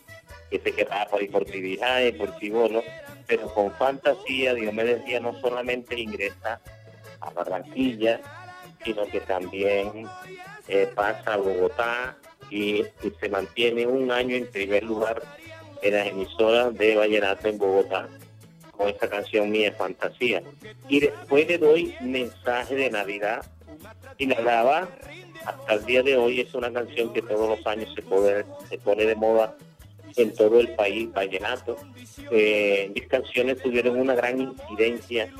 que 0.50 0.58
se 0.60 0.72
quedaba 0.72 1.06
por 1.06 1.20
ahí 1.20 1.28
por 1.28 1.44
Tibijay, 1.44 2.12
por 2.12 2.38
Chibolo, 2.38 2.84
pero 3.26 3.52
con 3.54 3.72
fantasía 3.72 4.52
Diomedes 4.54 5.04
Díaz 5.04 5.22
no 5.22 5.40
solamente 5.40 5.98
ingresa 5.98 6.60
a 7.22 7.30
Barranquilla, 7.30 8.20
sino 8.84 9.06
que 9.06 9.20
también 9.20 10.06
eh, 10.68 10.90
pasa 10.94 11.34
a 11.34 11.36
Bogotá 11.36 12.16
y, 12.50 12.84
se 13.20 13.28
mantiene 13.28 13.86
un 13.86 14.10
año 14.10 14.36
en 14.36 14.50
primer 14.50 14.82
lugar 14.82 15.22
en 15.80 15.94
las 15.94 16.08
emisoras 16.08 16.74
de 16.74 16.96
Vallenato 16.96 17.48
en 17.48 17.58
Bogotá 17.58 18.08
con 18.72 18.88
esta 18.88 19.08
canción 19.08 19.50
mía 19.50 19.72
Fantasía. 19.76 20.42
Y 20.88 21.00
después 21.00 21.46
le 21.48 21.58
doy 21.58 21.94
mensaje 22.00 22.74
de 22.74 22.90
Navidad 22.90 23.44
y 24.18 24.26
la 24.26 24.36
graba 24.36 24.88
hasta 25.44 25.74
el 25.74 25.84
día 25.84 26.02
de 26.02 26.16
hoy 26.16 26.40
es 26.40 26.54
una 26.54 26.72
canción 26.72 27.12
que 27.12 27.22
todos 27.22 27.58
los 27.58 27.66
años 27.66 27.92
se 27.94 28.02
pone, 28.02 28.44
se 28.68 28.78
pone 28.78 29.04
de 29.04 29.14
moda 29.14 29.56
en 30.16 30.32
todo 30.34 30.60
el 30.60 30.74
país, 30.74 31.12
vallenato. 31.12 31.76
Eh, 32.30 32.90
mis 32.94 33.06
canciones 33.08 33.60
tuvieron 33.62 33.98
una 33.98 34.14
gran 34.14 34.40
incidencia 34.40 35.32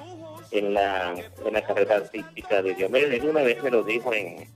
en 0.53 0.75
la, 0.75 1.15
en 1.45 1.53
la 1.53 1.63
carrera 1.63 1.97
artística 1.97 2.63
de 2.63 2.75
Diomedes. 2.75 3.23
Una 3.23 3.43
vez 3.43 3.63
me 3.63 3.71
lo 3.71 3.83
dijo 3.83 4.13
en 4.13 4.47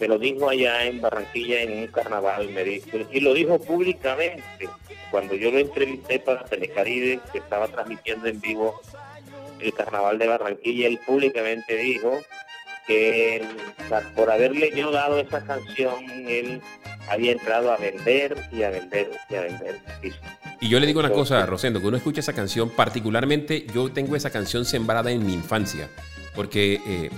me 0.00 0.08
lo 0.08 0.18
dijo 0.18 0.48
allá 0.48 0.84
en 0.84 1.00
Barranquilla 1.00 1.62
en 1.62 1.78
un 1.78 1.86
carnaval 1.86 2.48
me 2.50 2.64
dijo, 2.64 2.88
y 3.12 3.20
lo 3.20 3.32
dijo 3.32 3.60
públicamente 3.60 4.68
cuando 5.10 5.36
yo 5.36 5.52
lo 5.52 5.58
entrevisté 5.58 6.18
para 6.18 6.44
Telecaribe 6.44 7.20
que 7.30 7.38
estaba 7.38 7.68
transmitiendo 7.68 8.26
en 8.26 8.40
vivo 8.40 8.80
el 9.60 9.72
carnaval 9.72 10.18
de 10.18 10.26
Barranquilla 10.26 10.88
él 10.88 10.98
públicamente 11.06 11.76
dijo 11.76 12.20
que 12.88 13.46
por 14.16 14.30
haberle 14.30 14.72
yo 14.74 14.90
dado 14.90 15.20
esa 15.20 15.44
canción 15.44 16.04
él 16.28 16.60
había 17.08 17.32
entrado 17.32 17.72
a 17.72 17.76
vender 17.76 18.36
y 18.50 18.62
a 18.62 18.70
vender 18.70 19.10
y 19.30 19.34
a 19.36 19.42
vender 19.42 19.80
discos. 20.02 20.28
Y 20.64 20.70
yo 20.70 20.80
le 20.80 20.86
digo 20.86 20.98
una 20.98 21.10
cosa, 21.10 21.44
Rosendo, 21.44 21.78
que 21.78 21.88
uno 21.88 21.98
escucha 21.98 22.20
esa 22.20 22.32
canción, 22.32 22.70
particularmente 22.70 23.66
yo 23.74 23.92
tengo 23.92 24.16
esa 24.16 24.30
canción 24.30 24.64
sembrada 24.64 25.10
en 25.10 25.26
mi 25.26 25.34
infancia, 25.34 25.90
porque 26.34 26.80
eh, 26.86 27.10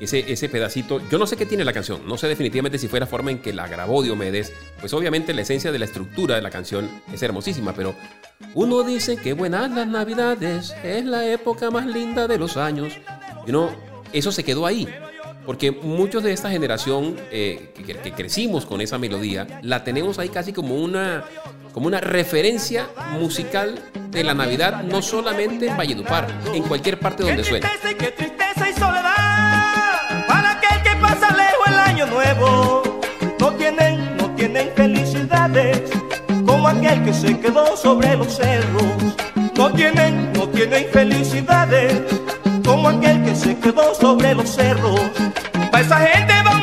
ese, 0.00 0.32
ese 0.32 0.48
pedacito, 0.48 1.00
yo 1.08 1.16
no 1.16 1.24
sé 1.28 1.36
qué 1.36 1.46
tiene 1.46 1.64
la 1.64 1.72
canción, 1.72 2.00
no 2.08 2.18
sé 2.18 2.26
definitivamente 2.26 2.76
si 2.76 2.88
fue 2.88 2.98
la 2.98 3.06
forma 3.06 3.30
en 3.30 3.38
que 3.38 3.52
la 3.52 3.68
grabó 3.68 4.02
Diomedes, 4.02 4.52
pues 4.80 4.92
obviamente 4.94 5.32
la 5.32 5.42
esencia 5.42 5.70
de 5.70 5.78
la 5.78 5.84
estructura 5.84 6.34
de 6.34 6.42
la 6.42 6.50
canción 6.50 6.90
es 7.12 7.22
hermosísima, 7.22 7.72
pero 7.72 7.94
uno 8.54 8.82
dice 8.82 9.16
que 9.16 9.32
buenas 9.32 9.70
las 9.70 9.86
navidades, 9.86 10.74
es 10.82 11.04
la 11.04 11.24
época 11.24 11.70
más 11.70 11.86
linda 11.86 12.26
de 12.26 12.36
los 12.36 12.56
años, 12.56 12.94
y 13.46 13.52
no, 13.52 13.70
eso 14.12 14.32
se 14.32 14.42
quedó 14.42 14.66
ahí. 14.66 14.88
Porque 15.46 15.70
muchos 15.70 16.22
de 16.22 16.34
esta 16.34 16.50
generación 16.50 17.16
eh, 17.30 17.72
que, 17.74 17.94
que 17.94 18.12
crecimos 18.12 18.66
con 18.66 18.82
esa 18.82 18.98
melodía, 18.98 19.60
la 19.62 19.82
tenemos 19.82 20.18
ahí 20.18 20.28
casi 20.28 20.52
como 20.52 20.74
una, 20.74 21.24
como 21.78 21.86
una 21.86 22.00
referencia 22.00 22.88
musical 23.20 23.78
de 24.10 24.24
la 24.24 24.34
Navidad, 24.34 24.82
no 24.82 25.00
solamente 25.00 25.68
en 25.68 25.76
Valledupar, 25.76 26.26
en 26.52 26.64
cualquier 26.64 26.98
parte 26.98 27.22
donde 27.22 27.44
suene. 27.44 27.68
qué 27.96 28.10
tristeza 28.10 28.68
y 28.68 28.72
soledad 28.72 30.26
para 30.26 30.50
aquel 30.58 30.82
que 30.82 30.96
pasa 31.00 31.30
lejos 31.36 31.68
el 31.68 31.74
año 31.74 32.06
nuevo. 32.06 32.82
No 33.38 33.52
tienen, 33.52 34.16
no 34.16 34.28
tienen 34.34 34.72
felicidades 34.74 35.88
como 36.44 36.66
aquel 36.66 37.04
que 37.04 37.14
se 37.14 37.38
quedó 37.38 37.76
sobre 37.76 38.16
los 38.16 38.34
cerros. 38.34 39.14
No 39.56 39.72
tienen, 39.72 40.32
no 40.32 40.48
tienen 40.48 40.84
felicidades 40.92 41.94
como 42.64 42.88
aquel 42.88 43.22
que 43.22 43.36
se 43.36 43.56
quedó 43.56 43.94
sobre 43.94 44.34
los 44.34 44.50
cerros. 44.52 45.00
Para 45.70 45.84
esa 45.84 46.00
gente 46.00 46.34
va 46.44 46.57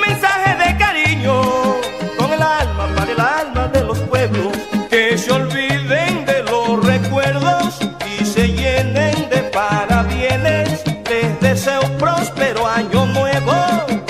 que 4.96 5.18
se 5.18 5.30
olviden 5.30 6.26
de 6.26 6.42
los 6.44 6.86
recuerdos 6.86 7.82
y 8.18 8.24
se 8.24 8.48
llenen 8.48 9.28
de 9.30 9.40
parabienes. 9.52 10.86
Les 11.10 11.38
deseo 11.42 11.82
próspero 11.98 12.66
año 12.66 13.06
nuevo 13.08 13.54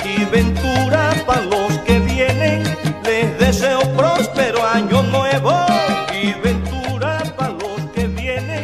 y 0.04 0.24
ventura 0.26 1.10
para 1.26 1.40
los 1.40 1.76
que 1.78 1.98
vienen. 1.98 2.62
Les 3.02 3.36
deseo 3.36 3.80
próspero 3.96 4.64
año 4.64 5.02
nuevo 5.02 5.54
y 6.22 6.32
ventura 6.34 7.20
para 7.36 7.50
los 7.50 7.80
que 7.92 8.06
vienen. 8.06 8.62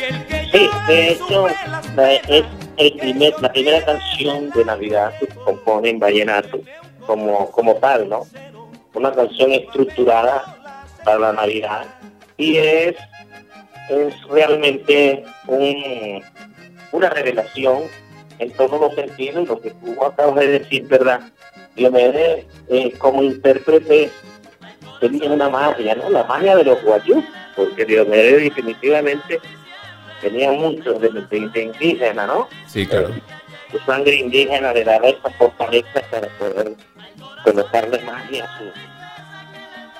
Y 0.00 0.04
el 0.04 0.26
que 0.26 0.48
Sí, 0.50 0.70
de 0.86 1.10
hecho, 1.10 1.48
es 1.48 2.44
el 2.78 2.92
primer, 2.94 3.34
la 3.42 3.52
primera 3.52 3.84
canción 3.84 4.48
de 4.52 4.64
Navidad 4.64 5.12
que 5.20 5.26
compone 5.44 5.90
en 5.90 5.98
Vallenato 5.98 6.60
como, 7.06 7.50
como 7.50 7.74
tal, 7.74 8.08
¿no? 8.08 8.26
Una 8.94 9.12
canción 9.12 9.52
estructurada 9.52 10.57
para 11.08 11.18
la 11.20 11.32
Navidad 11.32 11.86
y 12.36 12.58
es, 12.58 12.94
es 13.88 14.22
realmente 14.28 15.24
un, 15.46 16.22
una 16.92 17.08
revelación 17.08 17.84
en 18.38 18.50
todos 18.52 18.78
los 18.78 18.94
sentidos, 18.94 19.48
lo 19.48 19.58
que 19.58 19.70
tú 19.70 20.04
acabas 20.04 20.36
de 20.36 20.58
decir, 20.58 20.86
¿verdad? 20.86 21.20
Diomedes, 21.74 22.44
eh, 22.68 22.92
como 22.98 23.22
intérprete, 23.22 24.10
tenía 25.00 25.30
una 25.30 25.48
magia, 25.48 25.94
¿no? 25.94 26.10
La 26.10 26.24
magia 26.24 26.56
de 26.56 26.64
los 26.64 26.82
guayú, 26.84 27.24
porque 27.56 27.86
Diomedes 27.86 28.42
definitivamente 28.44 29.40
tenía 30.20 30.52
mucho 30.52 30.92
de, 30.94 31.08
de- 31.08 31.48
de 31.48 31.62
indígena, 31.62 32.26
¿no? 32.26 32.48
Sí, 32.66 32.86
claro. 32.86 33.10
Su 33.72 33.78
sangre 33.80 34.14
indígena 34.14 34.72
le 34.74 34.84
daba 34.84 35.08
esa 35.08 35.30
fortaleza 35.30 36.02
para 36.10 36.28
poder 36.38 36.74
colocarle 37.44 37.98
magia 38.02 38.44
a, 38.44 38.58
su, 38.58 38.64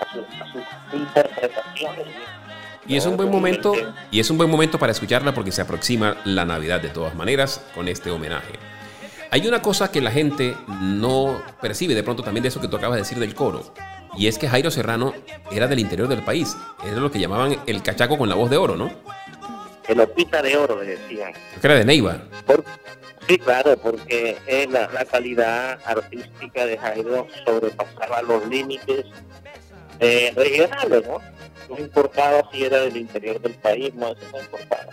a, 0.08 0.12
su- 0.12 0.20
a 0.20 0.52
sus 0.52 1.00
interpretaciones. 1.00 2.06
Y 2.86 2.96
es 2.96 3.04
un 3.04 3.16
buen 3.18 3.30
momento, 3.30 3.74
y 4.10 4.18
es 4.20 4.30
un 4.30 4.38
buen 4.38 4.48
momento 4.50 4.78
para 4.78 4.92
escucharla 4.92 5.34
porque 5.34 5.52
se 5.52 5.60
aproxima 5.60 6.16
la 6.24 6.44
Navidad 6.46 6.80
de 6.80 6.88
todas 6.88 7.14
maneras 7.14 7.62
con 7.74 7.86
este 7.88 8.10
homenaje. 8.10 8.54
Hay 9.30 9.46
una 9.46 9.60
cosa 9.60 9.90
que 9.92 10.00
la 10.00 10.10
gente 10.10 10.56
no 10.68 11.42
percibe 11.60 11.94
de 11.94 12.02
pronto 12.02 12.22
también 12.22 12.42
de 12.42 12.48
eso 12.48 12.62
que 12.62 12.68
tú 12.68 12.76
acabas 12.76 12.96
de 12.96 13.02
decir 13.02 13.18
del 13.18 13.34
coro. 13.34 13.74
Y 14.16 14.26
es 14.26 14.38
que 14.38 14.48
Jairo 14.48 14.70
Serrano 14.70 15.12
era 15.52 15.66
del 15.66 15.80
interior 15.80 16.08
del 16.08 16.22
país. 16.22 16.56
Era 16.82 16.96
lo 16.96 17.10
que 17.10 17.20
llamaban 17.20 17.58
el 17.66 17.82
cachaco 17.82 18.16
con 18.16 18.28
la 18.30 18.34
voz 18.34 18.48
de 18.48 18.56
oro, 18.56 18.74
¿no? 18.74 18.90
El 19.86 20.00
opita 20.00 20.40
de 20.40 20.56
oro, 20.56 20.82
le 20.82 20.96
decían. 20.96 21.32
Creo 21.32 21.60
que 21.60 21.66
era 21.66 21.74
de 21.76 21.84
Neiva. 21.84 22.18
Por- 22.46 22.64
sí, 23.28 23.38
claro, 23.38 23.76
porque 23.76 24.38
la, 24.70 24.88
la 24.90 25.04
calidad 25.04 25.78
artística 25.84 26.64
de 26.64 26.78
Jairo 26.78 27.26
sobrepasaba 27.44 28.22
los 28.22 28.46
límites 28.48 29.04
eh, 30.00 30.32
regionales, 30.36 31.02
¿no? 31.06 31.20
No 31.68 31.78
importaba 31.78 32.48
si 32.52 32.64
era 32.64 32.78
del 32.80 32.96
interior 32.96 33.40
del 33.40 33.54
país, 33.54 33.92
no, 33.94 34.08
eso 34.12 34.20
no 34.32 34.40
importaba. 34.40 34.92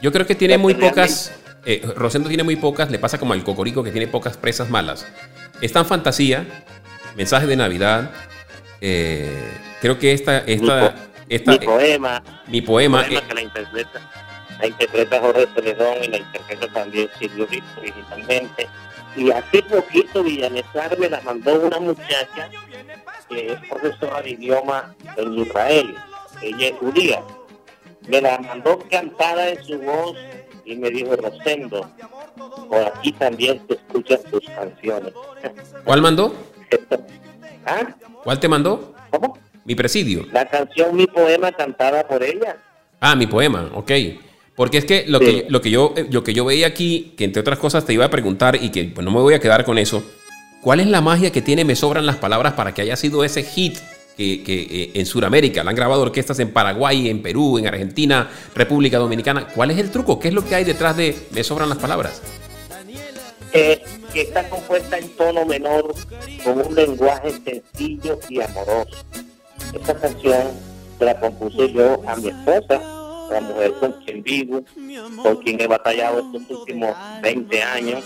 Yo 0.00 0.12
creo 0.12 0.26
que 0.26 0.34
tiene 0.34 0.54
Porque 0.54 0.62
muy 0.62 0.72
realmente- 0.74 1.00
pocas. 1.00 1.32
Eh, 1.66 1.80
Rosendo 1.96 2.28
tiene 2.28 2.42
muy 2.42 2.56
pocas, 2.56 2.90
le 2.90 2.98
pasa 2.98 3.18
como 3.18 3.32
al 3.32 3.42
Cocorico 3.42 3.82
que 3.82 3.90
tiene 3.90 4.06
pocas 4.06 4.36
presas 4.36 4.68
malas. 4.68 5.06
Está 5.62 5.78
en 5.80 5.86
fantasía, 5.86 6.46
mensaje 7.16 7.46
de 7.46 7.56
Navidad. 7.56 8.10
eh, 8.80 9.32
creo 9.80 9.98
que 9.98 10.12
esta. 10.12 10.38
esta, 10.38 10.94
esta 11.28 11.52
Mi 11.52 11.58
poema, 11.58 12.22
mi 12.48 12.60
poema. 12.60 13.02
poema 13.02 13.18
eh, 13.18 13.22
que 13.26 13.34
la 13.34 13.40
interpreta, 13.40 14.10
la 14.60 14.66
interpreta 14.66 15.20
Jorge 15.20 15.46
Celedón 15.54 16.04
y 16.04 16.08
la 16.08 16.16
interpreta 16.18 16.68
también 16.68 17.08
Silvio 17.18 17.46
Rico 17.46 17.66
digitalmente. 17.82 18.68
Y 19.16 19.30
hace 19.30 19.62
poquito 19.62 20.22
Villamesar 20.22 20.98
me 20.98 21.08
la 21.08 21.20
mandó 21.22 21.54
una 21.60 21.78
muchacha 21.80 22.50
que 23.28 23.52
es 23.52 23.60
profesora 23.68 24.22
de 24.22 24.30
idioma 24.30 24.94
en 25.16 25.38
Israel. 25.38 25.94
Ella 26.42 26.68
es 26.68 26.72
judía. 26.74 27.22
Me 28.08 28.20
la 28.20 28.38
mandó 28.38 28.78
cantada 28.90 29.48
en 29.48 29.64
su 29.64 29.78
voz 29.78 30.16
y 30.64 30.76
me 30.76 30.90
dijo, 30.90 31.16
Rosendo, 31.16 31.90
por 32.68 32.82
aquí 32.86 33.12
también 33.12 33.58
te 33.66 33.74
escuchas 33.74 34.22
tus 34.24 34.44
canciones. 34.46 35.12
¿Cuál 35.84 36.02
mandó? 36.02 36.34
¿Ah? 37.66 37.94
¿Cuál 38.22 38.40
te 38.40 38.48
mandó? 38.48 38.94
¿Cómo? 39.10 39.38
Mi 39.64 39.74
presidio. 39.74 40.26
La 40.32 40.44
canción 40.46 40.94
Mi 40.94 41.06
Poema 41.06 41.52
cantada 41.52 42.06
por 42.06 42.22
ella. 42.22 42.56
Ah, 43.00 43.14
mi 43.16 43.26
poema, 43.26 43.70
ok. 43.74 43.90
Porque 44.56 44.78
es 44.78 44.84
que 44.84 45.04
lo, 45.06 45.18
Sí. 45.18 45.24
que, 45.24 45.46
lo, 45.50 45.60
que 45.60 45.70
yo, 45.70 45.94
lo 46.10 46.22
que 46.22 46.32
yo 46.32 46.44
veía 46.44 46.66
aquí, 46.66 47.12
que 47.16 47.24
entre 47.24 47.40
otras 47.40 47.58
cosas 47.58 47.84
te 47.84 47.92
iba 47.92 48.04
a 48.04 48.10
preguntar 48.10 48.56
y 48.62 48.70
que 48.70 48.84
pues, 48.84 49.04
no 49.04 49.10
me 49.10 49.20
voy 49.20 49.34
a 49.34 49.40
quedar 49.40 49.64
con 49.64 49.78
eso, 49.78 50.02
¿cuál 50.64 50.80
es 50.80 50.88
la 50.88 51.00
magia 51.00 51.30
que 51.30 51.42
tiene 51.42 51.64
Me 51.64 51.76
Sobran 51.76 52.06
las 52.06 52.16
Palabras 52.16 52.54
para 52.54 52.74
que 52.74 52.82
haya 52.82 52.96
sido 52.96 53.22
ese 53.22 53.44
hit 53.44 53.78
que, 54.16 54.42
que, 54.42 54.62
eh, 54.62 54.90
en 54.94 55.06
Sudamérica? 55.06 55.62
La 55.62 55.70
han 55.70 55.76
grabado 55.76 56.02
orquestas 56.02 56.40
en 56.40 56.52
Paraguay, 56.52 57.08
en 57.08 57.22
Perú, 57.22 57.58
en 57.58 57.68
Argentina, 57.68 58.28
República 58.54 58.98
Dominicana. 58.98 59.46
¿Cuál 59.54 59.70
es 59.70 59.78
el 59.78 59.92
truco? 59.92 60.18
¿Qué 60.18 60.28
es 60.28 60.34
lo 60.34 60.44
que 60.44 60.56
hay 60.56 60.64
detrás 60.64 60.96
de 60.96 61.16
Me 61.30 61.44
Sobran 61.44 61.68
las 61.68 61.78
Palabras? 61.78 62.20
eh, 63.54 63.80
que 64.12 64.22
está 64.22 64.48
compuesta 64.50 64.98
en 64.98 65.08
tono 65.10 65.46
menor, 65.46 65.94
con 66.42 66.60
un 66.60 66.74
lenguaje 66.74 67.30
sencillo 67.44 68.18
y 68.28 68.42
amoroso. 68.42 69.04
Esta 69.72 69.94
canción 69.94 70.48
la 70.98 71.18
compuse 71.18 71.72
yo 71.72 72.02
a 72.06 72.16
mi 72.16 72.28
esposa, 72.28 72.80
la 73.30 73.40
mujer 73.40 73.72
con 73.74 73.92
quien 74.04 74.22
vivo, 74.22 74.64
con 75.22 75.36
quien 75.36 75.60
he 75.60 75.66
batallado 75.68 76.18
estos 76.20 76.58
últimos 76.58 76.94
20 77.22 77.62
años. 77.62 78.04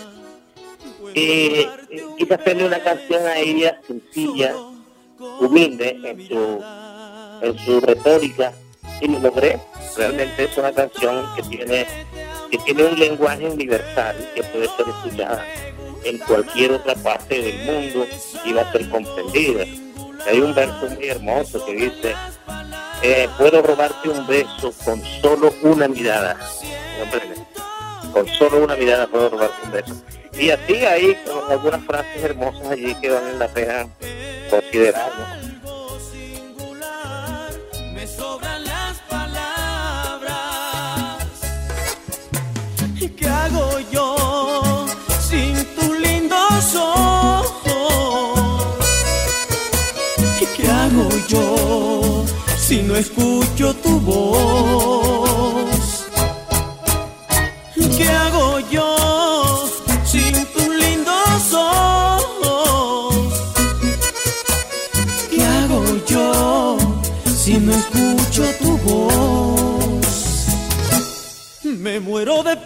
Eh, 1.15 1.69
quise 2.17 2.35
hacerle 2.35 2.67
una 2.67 2.83
canción 2.83 3.27
a 3.27 3.39
ella 3.39 3.81
sencilla, 3.87 4.55
humilde 5.41 5.99
en 6.05 6.29
su, 6.29 6.65
en 7.43 7.59
su 7.59 7.81
retórica, 7.81 8.53
y 9.01 9.09
lo 9.09 9.19
logré. 9.21 9.59
Realmente 9.97 10.45
es 10.45 10.57
una 10.59 10.73
canción 10.73 11.27
que 11.37 11.43
tiene 11.43 11.87
que 12.51 12.59
tiene 12.59 12.85
un 12.85 12.99
lenguaje 12.99 13.47
universal 13.47 14.17
que 14.35 14.43
puede 14.43 14.69
ser 14.69 14.89
escuchada 14.89 15.45
en 16.05 16.19
cualquier 16.19 16.73
otra 16.73 16.95
parte 16.95 17.43
del 17.43 17.59
mundo 17.65 18.07
y 18.45 18.53
va 18.53 18.63
a 18.63 18.73
ser 18.73 18.89
comprendida. 18.89 19.65
Hay 20.27 20.41
un 20.41 20.55
verso 20.55 20.89
muy 20.89 21.09
hermoso 21.09 21.65
que 21.65 21.75
dice, 21.75 22.15
eh, 23.03 23.29
puedo 23.37 23.63
robarte 23.63 24.09
un 24.09 24.27
beso 24.27 24.73
con 24.85 25.03
solo 25.21 25.53
una 25.63 25.89
mirada. 25.89 26.37
Con 28.13 28.27
solo 28.27 28.65
una 28.65 28.77
mirada 28.77 29.07
puedo 29.07 29.29
robarte 29.29 29.57
un 29.65 29.73
beso. 29.73 29.95
Y 30.39 30.51
así 30.51 30.75
hay 30.75 31.17
algunas 31.51 31.85
frases 31.85 32.23
hermosas 32.23 32.69
allí 32.71 32.95
que 33.01 33.11
valen 33.11 33.41
la 33.41 33.49
pena 33.49 33.89
considerar. 34.49 35.11
me 37.93 38.07
sobran 38.07 38.65
las 38.65 38.99
palabras. 39.09 40.37
¿Qué 43.17 43.29
hago 43.29 43.81
yo 43.91 44.87
sin 45.29 45.57
tus 45.75 45.99
lindos 45.99 46.77
ojos? 46.77 48.41
¿Qué 50.57 50.69
hago 50.69 51.09
yo 51.27 52.25
si 52.57 52.83
no 52.83 52.95
escucho 52.95 53.75
tu 53.75 53.99
voz? 54.01 54.38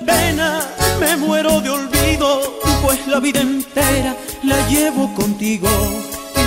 Pena, 0.06 0.62
me 1.00 1.16
muero 1.16 1.60
de 1.60 1.70
olvido, 1.70 2.60
pues 2.82 3.06
la 3.06 3.20
vida 3.20 3.40
entera 3.40 4.16
la 4.42 4.68
llevo 4.68 5.12
contigo. 5.14 5.68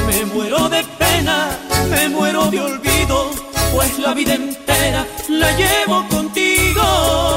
Me 0.08 0.26
muero 0.26 0.70
de 0.70 0.84
pena, 0.98 1.50
me 1.90 2.10
muero 2.10 2.50
de 2.52 2.60
olvido, 2.60 3.32
pues 3.74 3.98
la 4.00 4.14
vida 4.14 4.36
entera 4.36 5.06
la 5.30 5.52
llevo 5.58 6.08
contigo. 6.08 7.35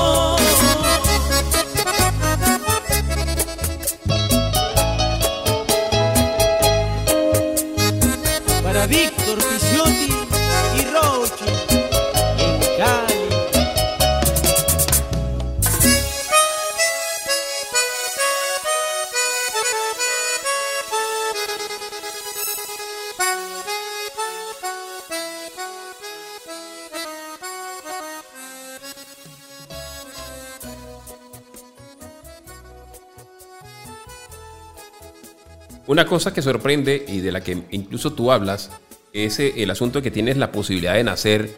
Una 35.88 36.06
cosa 36.06 36.32
que 36.32 36.42
sorprende 36.42 37.04
y 37.08 37.20
de 37.20 37.32
la 37.32 37.40
que 37.42 37.64
incluso 37.70 38.12
tú 38.12 38.30
hablas 38.30 38.70
es 39.12 39.40
eh, 39.40 39.54
el 39.56 39.70
asunto 39.70 40.02
que 40.02 40.10
tienes 40.10 40.36
la 40.36 40.52
posibilidad 40.52 40.94
de 40.94 41.02
nacer 41.02 41.56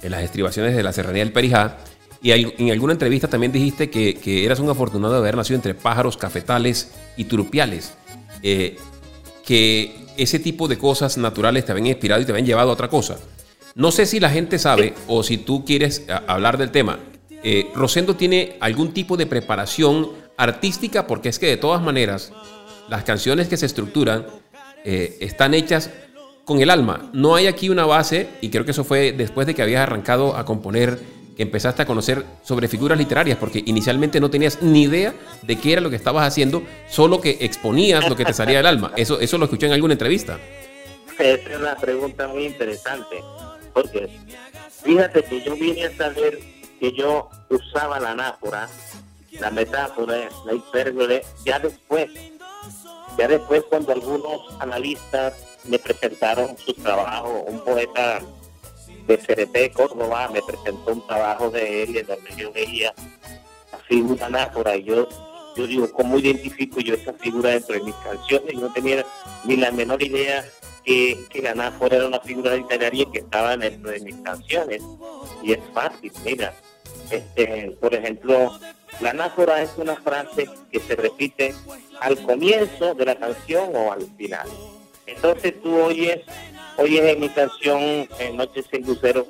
en 0.00 0.10
las 0.12 0.22
estribaciones 0.22 0.76
de 0.76 0.82
la 0.82 0.92
Serranía 0.92 1.24
del 1.24 1.32
Perijá. 1.32 1.76
Y 2.22 2.30
en 2.30 2.70
alguna 2.70 2.92
entrevista 2.94 3.28
también 3.28 3.52
dijiste 3.52 3.90
que, 3.90 4.44
eras 4.46 4.60
un 4.60 4.70
afortunado 4.70 5.12
de 5.12 5.18
haber 5.18 5.36
nacido 5.36 5.56
entre 5.56 5.74
pájaros, 5.74 6.16
cafetales 6.16 6.92
y 7.16 7.24
turupiales. 7.24 7.94
Eh, 8.42 8.76
que 9.44 10.06
ese 10.16 10.38
tipo 10.38 10.68
de 10.68 10.78
cosas 10.78 11.18
naturales 11.18 11.66
te 11.66 11.72
habían 11.72 11.88
inspirado 11.88 12.22
y 12.22 12.24
te 12.24 12.30
habían 12.32 12.46
llevado 12.46 12.70
a 12.70 12.72
otra 12.74 12.88
cosa. 12.88 13.18
No 13.74 13.90
sé 13.90 14.06
si 14.06 14.20
la 14.20 14.30
gente 14.30 14.58
sabe 14.58 14.94
o 15.08 15.22
si 15.24 15.36
tú 15.36 15.64
quieres 15.64 16.06
a- 16.08 16.22
hablar 16.32 16.56
del 16.56 16.70
tema. 16.70 17.00
Eh, 17.42 17.66
Rosendo 17.74 18.14
tiene 18.16 18.56
algún 18.60 18.94
tipo 18.94 19.16
de 19.16 19.26
preparación 19.26 20.10
artística 20.38 21.06
porque 21.06 21.28
es 21.28 21.38
que 21.38 21.46
de 21.46 21.56
todas 21.56 21.82
maneras 21.82 22.32
las 22.88 23.04
canciones 23.04 23.48
que 23.48 23.56
se 23.56 23.66
estructuran 23.66 24.26
eh, 24.84 25.16
están 25.20 25.54
hechas 25.54 25.90
con 26.44 26.60
el 26.60 26.70
alma. 26.70 27.10
No 27.12 27.34
hay 27.34 27.46
aquí 27.46 27.70
una 27.70 27.86
base 27.86 28.28
y 28.40 28.50
creo 28.50 28.64
que 28.64 28.72
eso 28.72 28.84
fue 28.84 29.12
después 29.12 29.46
de 29.46 29.54
que 29.54 29.62
habías 29.62 29.82
arrancado 29.82 30.36
a 30.36 30.44
componer 30.44 30.98
que 31.36 31.42
empezaste 31.42 31.82
a 31.82 31.86
conocer 31.86 32.24
sobre 32.42 32.68
figuras 32.68 32.96
literarias 32.96 33.38
porque 33.38 33.62
inicialmente 33.66 34.20
no 34.20 34.30
tenías 34.30 34.62
ni 34.62 34.82
idea 34.82 35.14
de 35.42 35.56
qué 35.56 35.72
era 35.72 35.80
lo 35.80 35.90
que 35.90 35.96
estabas 35.96 36.26
haciendo, 36.26 36.62
solo 36.88 37.20
que 37.20 37.38
exponías 37.40 38.08
lo 38.08 38.16
que 38.16 38.24
te 38.24 38.32
salía 38.32 38.58
del 38.58 38.66
alma. 38.66 38.92
Eso, 38.96 39.18
eso 39.20 39.38
lo 39.38 39.44
escuché 39.44 39.66
en 39.66 39.72
alguna 39.72 39.94
entrevista. 39.94 40.38
Esa 41.18 41.24
es 41.24 41.58
una 41.58 41.76
pregunta 41.76 42.28
muy 42.28 42.46
interesante, 42.46 43.22
porque 43.72 44.08
fíjate 44.82 45.22
que 45.22 45.42
yo 45.42 45.54
vine 45.56 45.86
a 45.86 45.96
saber 45.96 46.38
que 46.80 46.92
yo 46.92 47.30
usaba 47.48 48.00
la 48.00 48.10
anáfora, 48.10 48.68
la 49.40 49.50
metáfora, 49.50 50.28
la 50.44 50.54
hipérbole, 50.54 51.22
ya 51.44 51.58
después, 51.58 52.10
ya 53.18 53.28
después 53.28 53.62
cuando 53.68 53.92
algunos 53.92 54.40
analistas 54.60 55.34
me 55.64 55.78
presentaron 55.78 56.56
su 56.58 56.74
trabajo, 56.74 57.44
un 57.46 57.60
poeta 57.60 58.20
de 59.06 59.18
CRT 59.18 59.72
Córdoba 59.74 60.28
me 60.32 60.42
presentó 60.42 60.92
un 60.92 61.06
trabajo 61.06 61.50
de 61.50 61.82
él 61.82 61.96
en 61.96 62.06
donde 62.06 62.30
yo 62.36 62.52
veía 62.52 62.94
la 63.72 63.78
figura 63.78 64.26
anáfora 64.26 64.76
y 64.76 64.84
yo 64.84 65.08
yo 65.56 65.66
digo, 65.66 65.90
¿cómo 65.92 66.18
identifico 66.18 66.80
yo 66.80 66.94
esa 66.94 67.12
figura 67.12 67.50
dentro 67.50 67.74
de 67.76 67.82
mis 67.82 67.94
canciones? 67.96 68.54
Yo 68.54 68.60
no 68.60 68.72
tenía 68.72 69.06
ni 69.44 69.56
la 69.56 69.70
menor 69.70 70.02
idea 70.02 70.44
que, 70.84 71.18
que 71.30 71.42
la 71.42 71.52
anáfora 71.52 71.96
era 71.96 72.06
una 72.08 72.20
figura 72.20 72.56
literaria 72.56 73.06
que 73.12 73.20
estaba 73.20 73.56
dentro 73.56 73.90
de 73.90 74.00
mis 74.00 74.16
canciones. 74.16 74.82
Y 75.42 75.52
es 75.52 75.60
fácil, 75.72 76.12
mira. 76.24 76.52
Este, 77.10 77.76
por 77.80 77.94
ejemplo, 77.94 78.58
la 79.00 79.10
anáfora 79.10 79.62
es 79.62 79.70
una 79.76 79.96
frase 79.96 80.48
que 80.70 80.80
se 80.80 80.96
repite 80.96 81.54
al 82.00 82.18
comienzo 82.22 82.94
de 82.94 83.04
la 83.04 83.16
canción 83.16 83.70
o 83.74 83.92
al 83.92 84.02
final. 84.16 84.48
Entonces 85.06 85.60
tú 85.62 85.76
oyes, 85.76 86.20
oyes 86.78 87.02
en 87.02 87.20
mi 87.20 87.28
canción 87.28 88.08
en 88.18 88.36
Noches 88.36 88.66
sin 88.70 88.86
Lucero, 88.86 89.26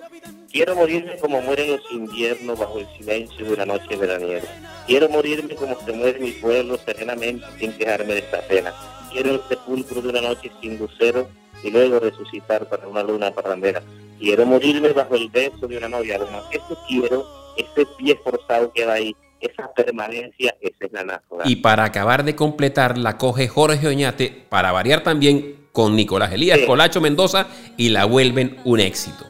quiero 0.50 0.76
morirme 0.76 1.16
como 1.18 1.40
mueren 1.42 1.72
los 1.72 1.92
inviernos 1.92 2.58
bajo 2.58 2.78
el 2.78 2.86
silencio 2.96 3.44
de 3.44 3.54
una 3.54 3.66
noche 3.66 3.96
veraniega. 3.96 4.48
Quiero 4.86 5.08
morirme 5.08 5.54
como 5.56 5.78
se 5.80 5.92
muere 5.92 6.18
mi 6.20 6.32
pueblo 6.32 6.78
serenamente 6.78 7.46
sin 7.58 7.72
quejarme 7.72 8.14
de 8.14 8.20
esta 8.20 8.40
pena. 8.42 8.72
Quiero 9.10 9.30
el 9.34 9.40
sepulcro 9.48 10.02
de 10.02 10.08
una 10.10 10.20
noche 10.20 10.50
sin 10.60 10.78
lucero 10.78 11.28
y 11.62 11.70
luego 11.70 11.98
resucitar 11.98 12.68
para 12.68 12.86
una 12.86 13.02
luna 13.02 13.32
parrandera. 13.32 13.82
Quiero 14.18 14.46
morirme 14.46 14.92
bajo 14.92 15.14
el 15.16 15.28
beso 15.30 15.66
de 15.66 15.78
una 15.78 15.88
novia. 15.88 16.18
Lo 16.18 16.26
más 16.28 16.44
que 16.50 16.58
eso 16.58 16.78
quiero, 16.86 17.26
ese 17.56 17.86
pie 17.96 18.18
forzado 18.22 18.72
que 18.72 18.84
va 18.84 18.94
ahí, 18.94 19.16
esa 19.46 19.72
permanencia, 19.72 20.56
esa 20.60 20.86
es 20.86 20.92
la 20.92 21.00
anáfora. 21.00 21.44
Y 21.46 21.56
para 21.56 21.84
acabar 21.84 22.24
de 22.24 22.34
completar, 22.34 22.98
la 22.98 23.18
coge 23.18 23.48
Jorge 23.48 23.86
Oñate, 23.86 24.46
para 24.48 24.72
variar 24.72 25.02
también, 25.02 25.64
con 25.72 25.96
Nicolás 25.96 26.32
Elías 26.32 26.60
Colacho 26.66 27.00
Mendoza 27.00 27.48
y 27.76 27.88
la 27.88 28.04
vuelven 28.04 28.58
un 28.64 28.78
éxito. 28.78 29.24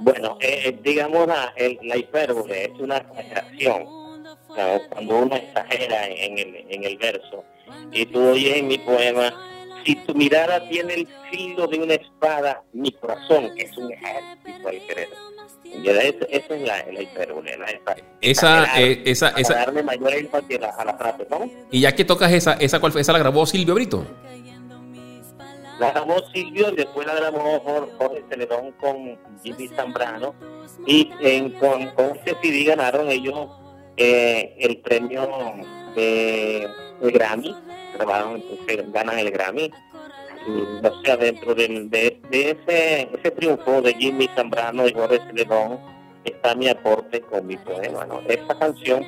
Bueno, 0.00 0.38
eh, 0.40 0.62
eh, 0.64 0.78
digamos 0.82 1.26
la, 1.28 1.54
la 1.82 1.96
hipérbole 1.96 2.64
es 2.64 2.80
una 2.80 2.96
exageración. 2.96 3.84
cuando 4.88 5.18
uno 5.18 5.36
exagera 5.36 6.06
en 6.06 6.38
el, 6.38 6.66
en 6.68 6.84
el 6.84 6.96
verso. 6.96 7.44
Y 7.92 8.06
tú 8.06 8.30
oyes 8.30 8.56
en 8.56 8.66
mi 8.66 8.78
poema, 8.78 9.32
si 9.84 9.94
tu 10.04 10.14
mirada 10.14 10.68
tiene 10.68 10.94
el 10.94 11.08
filo 11.30 11.66
de 11.68 11.78
una 11.78 11.94
espada, 11.94 12.62
mi 12.72 12.90
corazón 12.92 13.52
es 13.56 13.76
un 13.76 13.92
ejército 13.92 14.68
al 14.68 14.86
querer. 14.86 15.08
Esa 15.72 16.54
es 16.54 16.62
la, 16.62 16.84
la 16.92 17.02
hipérbole. 17.02 17.58
esa, 18.20 18.80
eh, 18.80 19.02
esa, 19.04 19.28
esa. 19.30 19.54
darle 19.54 19.82
mayor 19.82 20.12
énfasis 20.12 20.58
a 20.58 20.84
la, 20.84 20.94
frase, 20.96 21.26
¿no? 21.30 21.50
Y 21.70 21.80
ya 21.80 21.94
que 21.94 22.04
tocas 22.04 22.32
esa, 22.32 22.54
esa, 22.54 22.80
¿cuál, 22.80 22.96
esa 22.98 23.12
la 23.12 23.18
grabó 23.18 23.46
Silvio 23.46 23.74
Brito? 23.74 24.04
La 25.78 25.92
grabó 25.92 26.16
Silvio, 26.34 26.70
después 26.72 27.06
la 27.06 27.14
grabó 27.14 27.60
Jorge 27.98 28.22
Celedón 28.28 28.72
con 28.72 29.18
Jimmy 29.42 29.68
Zambrano. 29.68 30.34
Y 30.86 31.10
en, 31.20 31.50
con, 31.52 31.88
con 31.90 32.16
este 32.16 32.36
CD 32.42 32.64
ganaron 32.64 33.08
ellos 33.10 33.48
eh, 33.96 34.54
el 34.58 34.78
premio 34.78 35.28
de, 35.94 36.68
Grammy. 37.00 37.54
Grabaron, 37.94 38.42
ganan 38.92 39.18
el 39.18 39.30
Grammy. 39.30 39.70
Y, 40.46 40.86
o 40.86 41.02
sea, 41.04 41.16
dentro 41.16 41.54
de, 41.54 41.88
de, 41.90 42.50
ese, 42.50 43.08
ese 43.12 43.30
triunfo 43.32 43.82
de 43.82 43.94
Jimmy 43.94 44.28
Zambrano 44.34 44.86
y 44.86 44.92
Jorge 44.92 45.20
Celedón 45.26 45.78
está 46.24 46.54
mi 46.54 46.68
aporte 46.68 47.20
con 47.20 47.46
mi 47.46 47.56
poema. 47.58 48.06
¿no? 48.06 48.20
Esta 48.28 48.58
canción 48.58 49.04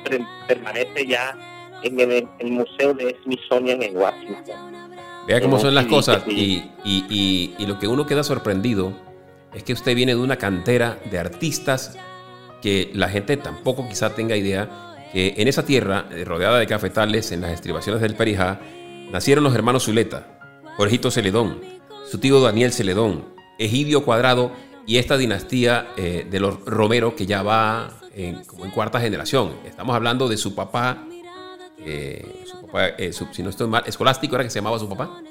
permanece 0.47 1.07
ya 1.07 1.35
en 1.83 1.99
el, 1.99 2.27
el 2.39 2.51
Museo 2.51 2.93
de 2.93 3.15
Smithsonian 3.23 3.81
en 3.83 3.97
Washington 3.97 4.83
Vea 5.27 5.39
cómo 5.39 5.57
son 5.57 5.73
las 5.73 5.85
cosas 5.85 6.23
y, 6.27 6.69
y, 6.83 7.55
y, 7.57 7.65
lo 7.65 7.79
que 7.79 7.87
uno 7.87 8.05
queda 8.05 8.23
sorprendido 8.23 8.93
es 9.53 9.63
que 9.63 9.71
usted 9.71 9.95
viene 9.95 10.15
de 10.15 10.21
una 10.21 10.35
cantera 10.35 10.99
de 11.09 11.17
artistas 11.17 11.97
que 12.61 12.91
la 12.93 13.07
gente 13.07 13.37
tampoco 13.37 13.87
quizá 13.87 14.15
tenga 14.15 14.35
idea 14.35 14.93
que 15.13 15.35
en 15.37 15.47
esa 15.47 15.65
tierra, 15.65 16.07
eh, 16.11 16.25
rodeada 16.25 16.59
de 16.59 16.67
cafetales, 16.67 17.31
en 17.31 17.41
las 17.41 17.51
estribaciones 17.51 18.01
del 18.01 18.15
Perijá, 18.15 18.59
nacieron 19.11 19.43
los 19.43 19.53
hermanos 19.55 19.85
Zuleta, 19.85 20.39
Jorgito 20.77 21.11
Celedón, 21.11 21.61
su 22.09 22.19
tío 22.19 22.41
Daniel 22.41 22.71
Celedón, 22.71 23.25
Egidio 23.57 24.03
Cuadrado 24.03 24.51
y 24.85 24.97
esta 24.97 25.17
dinastía 25.17 25.93
eh, 25.97 26.25
de 26.29 26.39
los 26.39 26.63
Romero 26.65 27.15
que 27.15 27.25
ya 27.25 27.43
va 27.43 27.89
en, 28.13 28.43
como 28.45 28.65
en 28.65 28.71
cuarta 28.71 28.99
generación. 28.99 29.53
Estamos 29.65 29.95
hablando 29.95 30.27
de 30.27 30.37
su 30.37 30.55
papá 30.55 31.05
eh, 31.85 32.43
su 32.45 32.61
papá, 32.61 32.89
eh, 32.97 33.11
si 33.11 33.43
no 33.43 33.49
estoy 33.49 33.67
mal, 33.67 33.83
escolástico 33.85 34.35
era 34.35 34.43
que 34.43 34.49
se 34.49 34.59
llamaba 34.59 34.79
su 34.79 34.87
papá. 34.87 35.21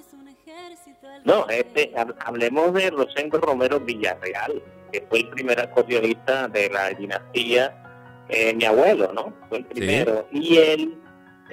No, 1.25 1.49
este, 1.49 1.93
hablemos 2.25 2.75
de 2.75 2.91
Rosendo 2.91 3.39
Romero 3.39 3.79
Villarreal, 3.79 4.61
que 4.91 5.05
fue 5.09 5.21
el 5.21 5.29
primer 5.29 5.61
acordeonista 5.61 6.49
de 6.49 6.69
la 6.69 6.91
dinastía, 6.91 8.25
eh, 8.29 8.53
mi 8.55 8.65
abuelo, 8.65 9.13
¿no? 9.13 9.33
Fue 9.49 9.59
el 9.59 9.67
primero. 9.67 10.27
Y 10.33 10.57
él 10.57 10.95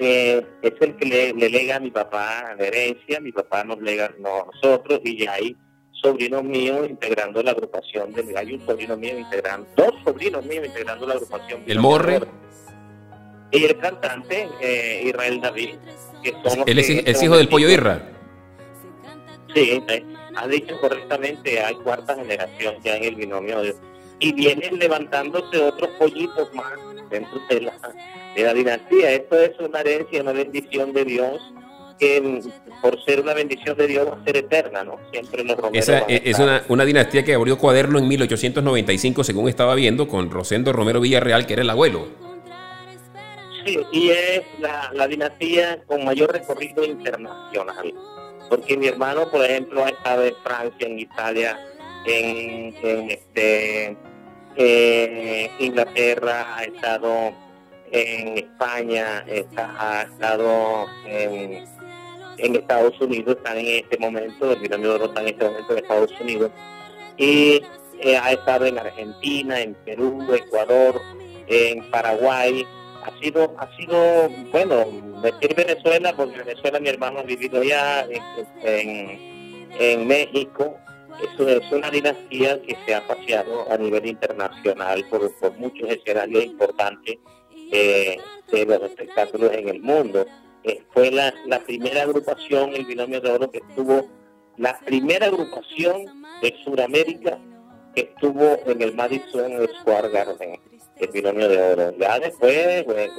es 0.00 0.72
el 0.80 0.96
que 0.96 1.06
le, 1.06 1.50
lega 1.50 1.76
a 1.76 1.80
mi 1.80 1.90
papá 1.90 2.54
la 2.58 2.66
herencia, 2.66 3.20
mi 3.20 3.32
papá 3.32 3.64
nos 3.64 3.80
lega 3.80 4.06
a 4.06 4.12
nosotros, 4.18 5.00
y 5.04 5.24
ya 5.24 5.34
hay 5.34 5.56
sobrinos 5.92 6.42
míos 6.42 6.86
integrando 6.88 7.42
la 7.42 7.50
agrupación 7.50 8.12
del 8.12 8.34
hay 8.36 8.54
un 8.54 8.66
sobrino 8.66 8.96
mío 8.96 9.18
integrando, 9.18 9.68
dos 9.76 9.92
sobrinos 10.04 10.44
míos 10.46 10.66
integrando 10.66 11.06
la 11.06 11.14
agrupación. 11.14 11.62
El 11.66 11.78
Morre 11.78 12.20
y 13.50 13.64
el 13.64 13.78
cantante 13.78 14.48
eh, 14.60 15.02
Israel 15.06 15.40
David. 15.40 15.74
Que 16.22 16.32
son 16.44 16.64
Él 16.66 16.78
es, 16.78 17.22
hijo 17.22 17.36
del 17.36 17.48
pollo 17.48 17.70
Irra. 17.70 18.02
Sí, 19.54 19.82
eh, 19.88 20.04
ha 20.36 20.46
dicho 20.46 20.78
correctamente, 20.80 21.60
hay 21.60 21.74
cuarta 21.76 22.14
generación 22.14 22.76
ya 22.82 22.96
en 22.96 23.04
el 23.04 23.14
binomio. 23.16 23.58
y 24.20 24.32
vienen 24.32 24.78
levantándose 24.78 25.58
otros 25.58 25.90
pollitos 25.98 26.52
más 26.54 26.72
dentro 27.10 27.40
de 27.48 27.62
la, 27.62 27.72
de 28.34 28.42
la 28.42 28.54
dinastía. 28.54 29.12
Esto 29.12 29.38
es 29.38 29.58
una 29.58 29.80
herencia, 29.80 30.22
una 30.22 30.32
bendición 30.32 30.92
de 30.92 31.04
Dios 31.04 31.40
que 31.98 32.20
mm, 32.20 32.80
por 32.80 33.02
ser 33.04 33.20
una 33.20 33.34
bendición 33.34 33.76
de 33.76 33.86
Dios 33.86 34.08
va 34.08 34.16
a 34.20 34.24
ser 34.24 34.38
eterna, 34.38 34.82
¿no? 34.82 34.98
Siempre 35.12 35.44
los 35.44 35.56
romeros 35.56 35.88
Esa 35.88 35.98
es 36.08 36.38
una, 36.38 36.64
una, 36.68 36.84
dinastía 36.84 37.22
que 37.24 37.34
abrió 37.34 37.58
cuaderno 37.58 37.98
en 37.98 38.08
1895, 38.08 39.22
según 39.22 39.48
estaba 39.48 39.74
viendo, 39.74 40.08
con 40.08 40.30
Rosendo 40.30 40.72
Romero 40.72 41.00
Villarreal, 41.00 41.46
que 41.46 41.52
era 41.52 41.62
el 41.62 41.70
abuelo. 41.70 42.08
Sí, 43.64 43.78
y 43.92 44.10
es 44.10 44.42
la, 44.58 45.06
dinastía 45.06 45.82
con 45.86 46.04
mayor 46.04 46.32
recorrido 46.32 46.84
internacional. 46.84 47.92
Porque 48.48 48.76
mi 48.76 48.86
hermano, 48.86 49.30
por 49.30 49.44
ejemplo, 49.44 49.84
ha 49.84 49.90
estado 49.90 50.24
en 50.24 50.34
Francia, 50.42 50.86
en 50.86 50.98
Italia, 50.98 51.58
en, 52.06 53.10
este, 53.10 53.96
Inglaterra, 55.60 56.56
ha 56.56 56.64
estado 56.64 57.32
en 57.90 58.38
España, 58.38 59.24
ha 59.56 60.02
estado 60.02 60.86
en, 61.06 61.64
Estados 62.38 62.98
Unidos, 63.00 63.36
están 63.36 63.58
en 63.58 63.84
este 63.84 63.98
momento, 63.98 64.52
el 64.52 64.60
binomio 64.60 64.98
de 64.98 65.04
está 65.04 65.20
en 65.20 65.28
este 65.28 65.44
momento 65.44 65.72
en 65.72 65.78
Estados 65.78 66.20
Unidos, 66.20 66.50
y 67.18 67.62
eh, 68.00 68.16
ha 68.16 68.32
estado 68.32 68.64
en 68.66 68.78
Argentina, 68.78 69.60
en 69.60 69.74
Perú, 69.84 70.26
Ecuador, 70.32 71.00
en 71.48 71.90
Paraguay, 71.90 72.64
ha 73.04 73.18
sido, 73.20 73.54
ha 73.58 73.76
sido, 73.76 74.28
bueno, 74.52 74.86
decir 75.22 75.54
Venezuela, 75.54 76.14
porque 76.16 76.38
Venezuela 76.38 76.80
mi 76.80 76.88
hermano 76.88 77.20
ha 77.20 77.24
vivido 77.24 77.62
ya 77.62 78.06
en, 78.62 79.18
en, 79.78 80.06
México, 80.06 80.78
es, 81.22 81.72
una 81.72 81.90
dinastía 81.90 82.60
que 82.62 82.76
se 82.86 82.94
ha 82.94 83.06
paseado 83.06 83.70
a 83.70 83.76
nivel 83.76 84.06
internacional 84.06 85.04
por, 85.10 85.30
por 85.38 85.52
muchos 85.58 85.90
escenarios 85.90 86.44
importantes 86.44 87.18
eh, 87.72 88.18
de 88.50 88.66
los 88.66 88.82
espectáculos 88.82 89.52
en 89.52 89.68
el 89.68 89.80
mundo. 89.80 90.26
Eh, 90.64 90.82
fue 90.92 91.10
la, 91.10 91.32
la 91.46 91.60
primera 91.60 92.02
agrupación, 92.02 92.74
el 92.74 92.84
binomio 92.84 93.20
de 93.20 93.30
oro, 93.30 93.50
que 93.50 93.58
estuvo, 93.58 94.08
la 94.56 94.78
primera 94.80 95.26
agrupación 95.26 96.04
de 96.42 96.54
Sudamérica 96.64 97.38
que 97.94 98.02
estuvo 98.02 98.58
en 98.66 98.82
el 98.82 98.94
Madison 98.94 99.50
Square 99.80 100.10
Garden 100.10 100.60
el 101.00 101.08
binomio 101.08 101.48
de 101.48 101.72
oro. 101.72 101.94
Ya 101.98 102.18
después, 102.18 102.84
pues, 102.84 103.10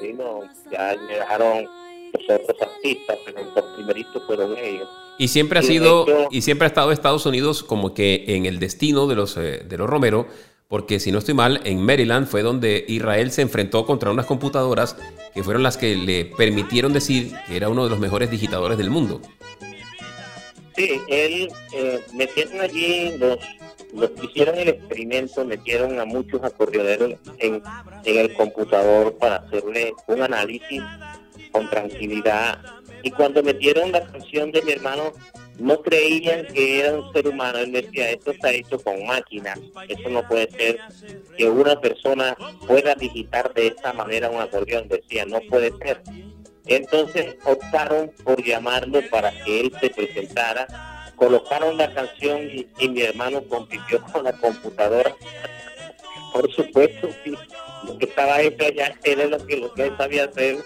ya 0.71 0.95
dejaron 0.95 1.65
los 2.13 2.39
otros 2.39 2.61
artistas, 2.61 3.17
pero 3.25 3.43
los 3.55 3.65
primeritos 3.75 4.23
fueron 4.25 4.55
ellos. 4.57 4.87
Y 5.17 5.27
siempre 5.27 5.59
ha 5.59 5.61
sido, 5.61 6.05
y 6.31 6.41
siempre 6.41 6.65
ha 6.65 6.67
estado 6.67 6.91
Estados 6.91 7.25
Unidos 7.25 7.63
como 7.63 7.93
que 7.93 8.23
en 8.27 8.45
el 8.45 8.59
destino 8.59 9.07
de 9.07 9.15
los, 9.15 9.37
eh, 9.37 9.63
de 9.67 9.77
los 9.77 9.89
Romero, 9.89 10.27
porque 10.71 11.01
si 11.01 11.11
no 11.11 11.17
estoy 11.17 11.33
mal, 11.33 11.59
en 11.65 11.83
Maryland 11.83 12.27
fue 12.27 12.43
donde 12.43 12.85
Israel 12.87 13.29
se 13.31 13.41
enfrentó 13.41 13.85
contra 13.85 14.09
unas 14.09 14.25
computadoras 14.25 14.95
que 15.33 15.43
fueron 15.43 15.63
las 15.63 15.75
que 15.75 15.97
le 15.97 16.23
permitieron 16.23 16.93
decir 16.93 17.33
que 17.45 17.57
era 17.57 17.67
uno 17.67 17.83
de 17.83 17.89
los 17.89 17.99
mejores 17.99 18.31
digitadores 18.31 18.77
del 18.77 18.89
mundo. 18.89 19.19
Sí, 20.77 21.01
él 21.09 21.49
eh, 21.73 21.99
metieron 22.13 22.61
allí 22.61 23.17
los 23.17 23.37
los 23.93 24.11
hicieron 24.23 24.57
el 24.57 24.69
experimento 24.69 25.43
metieron 25.43 25.99
a 25.99 26.05
muchos 26.05 26.41
acordeoneros 26.41 27.15
en, 27.39 27.61
en 28.05 28.17
el 28.17 28.33
computador 28.33 29.17
para 29.17 29.35
hacerle 29.35 29.91
un 30.07 30.21
análisis 30.21 30.81
con 31.51 31.69
tranquilidad. 31.69 32.59
Y 33.03 33.11
cuando 33.11 33.43
metieron 33.43 33.91
la 33.91 34.05
canción 34.07 34.53
de 34.53 34.61
mi 34.61 34.71
hermano, 34.71 35.11
no 35.61 35.81
creían 35.81 36.45
que 36.47 36.79
era 36.79 36.93
un 36.93 37.13
ser 37.13 37.27
humano. 37.27 37.59
Él 37.59 37.71
decía, 37.71 38.11
esto 38.11 38.31
está 38.31 38.51
hecho 38.51 38.79
con 38.79 39.05
máquinas. 39.05 39.59
Eso 39.87 40.09
no 40.09 40.27
puede 40.27 40.49
ser 40.51 40.79
que 41.37 41.49
una 41.49 41.79
persona 41.79 42.35
pueda 42.67 42.95
digitar 42.95 43.53
de 43.53 43.67
esta 43.67 43.93
manera 43.93 44.29
un 44.29 44.41
acordeón. 44.41 44.87
Decía, 44.87 45.25
no 45.25 45.39
puede 45.49 45.71
ser. 45.77 46.01
Entonces 46.65 47.35
optaron 47.45 48.11
por 48.23 48.43
llamarlo 48.43 49.01
para 49.09 49.31
que 49.43 49.61
él 49.61 49.73
se 49.79 49.89
presentara 49.89 50.67
colocaron 51.21 51.77
la 51.77 51.93
canción 51.93 52.49
y, 52.79 52.89
mi 52.89 53.03
hermano 53.03 53.43
compitió 53.43 54.01
con 54.11 54.23
la 54.23 54.33
computadora. 54.33 55.15
Por 56.33 56.51
supuesto, 56.51 57.09
lo 57.85 57.95
que 57.99 58.05
estaba 58.05 58.41
hecho 58.41 58.65
allá 58.65 58.95
era 59.03 59.25
lo 59.25 59.45
que, 59.45 59.57
lo 59.57 59.71
que 59.71 59.83
él 59.83 59.93
sabía 59.97 60.23
hacer. 60.23 60.57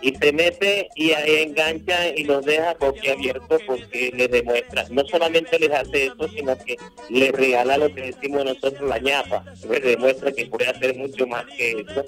Y 0.00 0.14
se 0.14 0.32
mete 0.32 0.88
y 0.94 1.12
ahí 1.12 1.42
engancha 1.42 2.08
y 2.08 2.24
los 2.24 2.44
deja 2.44 2.76
abierto 3.12 3.58
porque 3.66 4.12
le 4.14 4.28
demuestra, 4.28 4.86
no 4.90 5.04
solamente 5.06 5.58
les 5.58 5.70
hace 5.70 6.06
eso, 6.06 6.28
sino 6.28 6.56
que 6.58 6.76
le 7.10 7.32
regala 7.32 7.78
lo 7.78 7.92
que 7.92 8.12
decimos 8.12 8.44
nosotros 8.44 8.88
la 8.88 8.98
ñapa. 8.98 9.44
Le 9.68 9.80
demuestra 9.80 10.32
que 10.32 10.46
puede 10.46 10.68
hacer 10.68 10.96
mucho 10.96 11.26
más 11.26 11.44
que 11.46 11.70
eso 11.80 12.04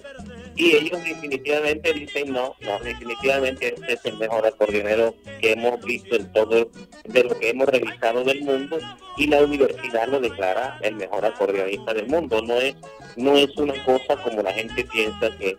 y 0.56 0.76
ellos 0.76 1.02
definitivamente 1.04 1.92
dicen 1.92 2.32
no, 2.32 2.54
no, 2.60 2.78
definitivamente 2.80 3.74
este 3.74 3.94
es 3.94 4.04
el 4.04 4.18
mejor 4.18 4.46
acordeonero 4.46 5.14
que 5.40 5.52
hemos 5.52 5.82
visto 5.84 6.16
en 6.16 6.30
todo, 6.32 6.70
de 7.04 7.24
lo 7.24 7.38
que 7.38 7.50
hemos 7.50 7.66
revisado 7.68 8.24
del 8.24 8.42
mundo 8.42 8.78
y 9.16 9.26
la 9.26 9.42
universidad 9.42 10.08
lo 10.08 10.20
declara 10.20 10.78
el 10.82 10.96
mejor 10.96 11.24
acordeonista 11.24 11.94
del 11.94 12.08
mundo. 12.08 12.42
No 12.42 12.54
es, 12.54 12.74
no 13.16 13.36
es 13.36 13.56
una 13.56 13.74
cosa 13.84 14.16
como 14.22 14.42
la 14.42 14.52
gente 14.52 14.84
piensa 14.84 15.30
que, 15.38 15.56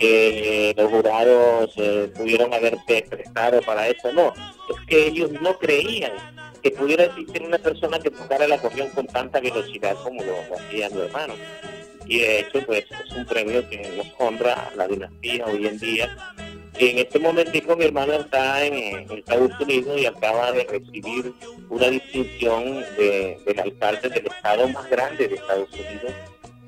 que 0.00 0.74
los 0.76 0.90
jurados 0.90 1.72
eh, 1.76 2.10
pudieron 2.16 2.52
haberse 2.52 3.06
prestado 3.08 3.60
para 3.62 3.86
eso, 3.86 4.12
no, 4.12 4.32
es 4.70 4.86
que 4.86 5.06
ellos 5.06 5.30
no 5.40 5.56
creían 5.58 6.12
que 6.62 6.70
pudiera 6.70 7.04
existir 7.04 7.42
una 7.42 7.58
persona 7.58 7.98
que 7.98 8.10
tocara 8.10 8.46
el 8.46 8.52
acordeón 8.52 8.88
con 8.90 9.06
tanta 9.06 9.40
velocidad 9.40 9.94
como 10.02 10.22
lo, 10.22 10.34
hacía 10.56 10.90
mi 10.90 11.00
hermano. 11.00 11.34
Y 12.06 12.20
de 12.20 12.40
hecho, 12.40 12.60
pues 12.66 12.84
es 12.90 13.12
un 13.12 13.24
premio 13.26 13.68
que 13.68 13.78
nos 13.96 14.06
honra 14.18 14.70
la 14.74 14.88
dinastía 14.88 15.46
hoy 15.46 15.66
en 15.66 15.78
día. 15.78 16.34
En 16.78 16.98
este 16.98 17.18
momento 17.18 17.76
mi 17.76 17.84
hermano 17.84 18.14
está 18.14 18.64
en, 18.64 19.06
Estados 19.10 19.52
Unidos 19.60 20.00
y 20.00 20.06
acaba 20.06 20.50
de 20.52 20.64
recibir 20.64 21.32
una 21.68 21.88
distinción 21.88 22.80
de, 22.96 23.38
del 23.44 23.60
alcalde 23.60 24.08
del 24.08 24.26
estado 24.26 24.68
más 24.68 24.88
grande 24.88 25.28
de 25.28 25.34
Estados 25.34 25.68
Unidos. 25.72 26.12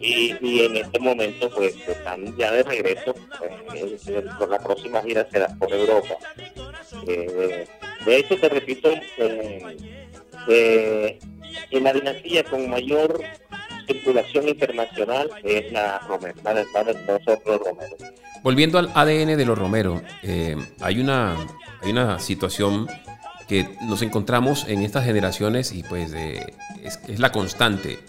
Y, 0.02 0.60
en 0.64 0.76
este 0.76 0.98
momento 0.98 1.48
pues 1.50 1.76
están 1.86 2.36
ya 2.36 2.50
de 2.50 2.64
regreso, 2.64 3.14
pues, 3.38 4.02
por 4.36 4.50
la 4.50 4.58
próxima 4.58 5.00
gira 5.02 5.28
será 5.30 5.46
por 5.58 5.72
Europa. 5.72 6.16
Eh, 7.06 7.68
de 8.04 8.16
hecho, 8.16 8.36
te 8.36 8.48
repito, 8.48 8.90
eh, 9.18 9.76
eh, 10.48 11.18
en 11.70 11.84
la 11.84 11.92
dinastía 11.92 12.42
con 12.42 12.68
mayor 12.68 13.22
circulación 13.86 14.48
internacional 14.48 15.30
es 15.44 15.70
la 15.70 16.00
Romero, 16.00 16.34
la 16.42 16.54
de, 16.54 16.94
nosotros 17.06 17.60
Romero. 17.64 17.96
Volviendo 18.42 18.78
al 18.78 18.90
ADN 18.94 19.36
de 19.36 19.44
los 19.44 19.56
Romero, 19.56 20.02
hay, 20.80 21.00
una, 21.00 21.36
hay 21.80 21.92
una 21.92 22.18
situación 22.18 22.88
que 23.46 23.68
nos 23.82 24.02
encontramos 24.02 24.66
en 24.68 24.82
estas 24.82 25.04
generaciones 25.04 25.72
y 25.72 25.84
pues 25.84 26.12
es, 26.12 26.98
es, 27.06 27.20
la 27.20 27.30
constante, 27.30 28.00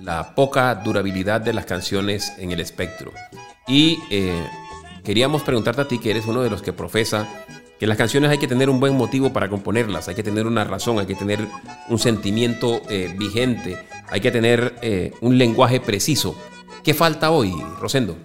la 0.00 0.34
poca 0.34 0.74
durabilidad 0.74 1.40
de 1.40 1.52
las 1.52 1.66
canciones 1.66 2.32
en 2.38 2.50
el 2.50 2.60
espectro. 2.60 3.12
Y 3.66 3.98
queríamos 5.04 5.42
preguntarte 5.42 5.82
a 5.82 5.88
ti, 5.88 5.98
que 5.98 6.10
eres 6.10 6.26
uno 6.26 6.42
de 6.42 6.50
los 6.50 6.62
que 6.62 6.72
profesa 6.72 7.26
que 7.78 7.86
las 7.86 7.98
canciones 7.98 8.30
hay 8.30 8.38
que 8.38 8.48
tener 8.48 8.70
un 8.70 8.80
buen 8.80 8.96
motivo 8.96 9.32
para 9.32 9.48
componerlas, 9.48 10.08
hay 10.08 10.14
que 10.14 10.22
tener 10.22 10.46
una 10.46 10.64
razón, 10.64 10.98
hay 10.98 11.06
que 11.06 11.14
tener 11.14 11.40
un 11.88 11.98
sentimiento 11.98 12.80
eh, 12.88 13.14
vigente, 13.18 13.76
hay 14.08 14.20
que 14.20 14.30
tener 14.30 14.76
eh, 14.82 15.12
un 15.20 15.36
lenguaje 15.36 15.80
preciso. 15.80 16.36
¿Qué 16.82 16.94
falta 16.94 17.30
hoy, 17.30 17.52
Rosendo? 17.78 18.16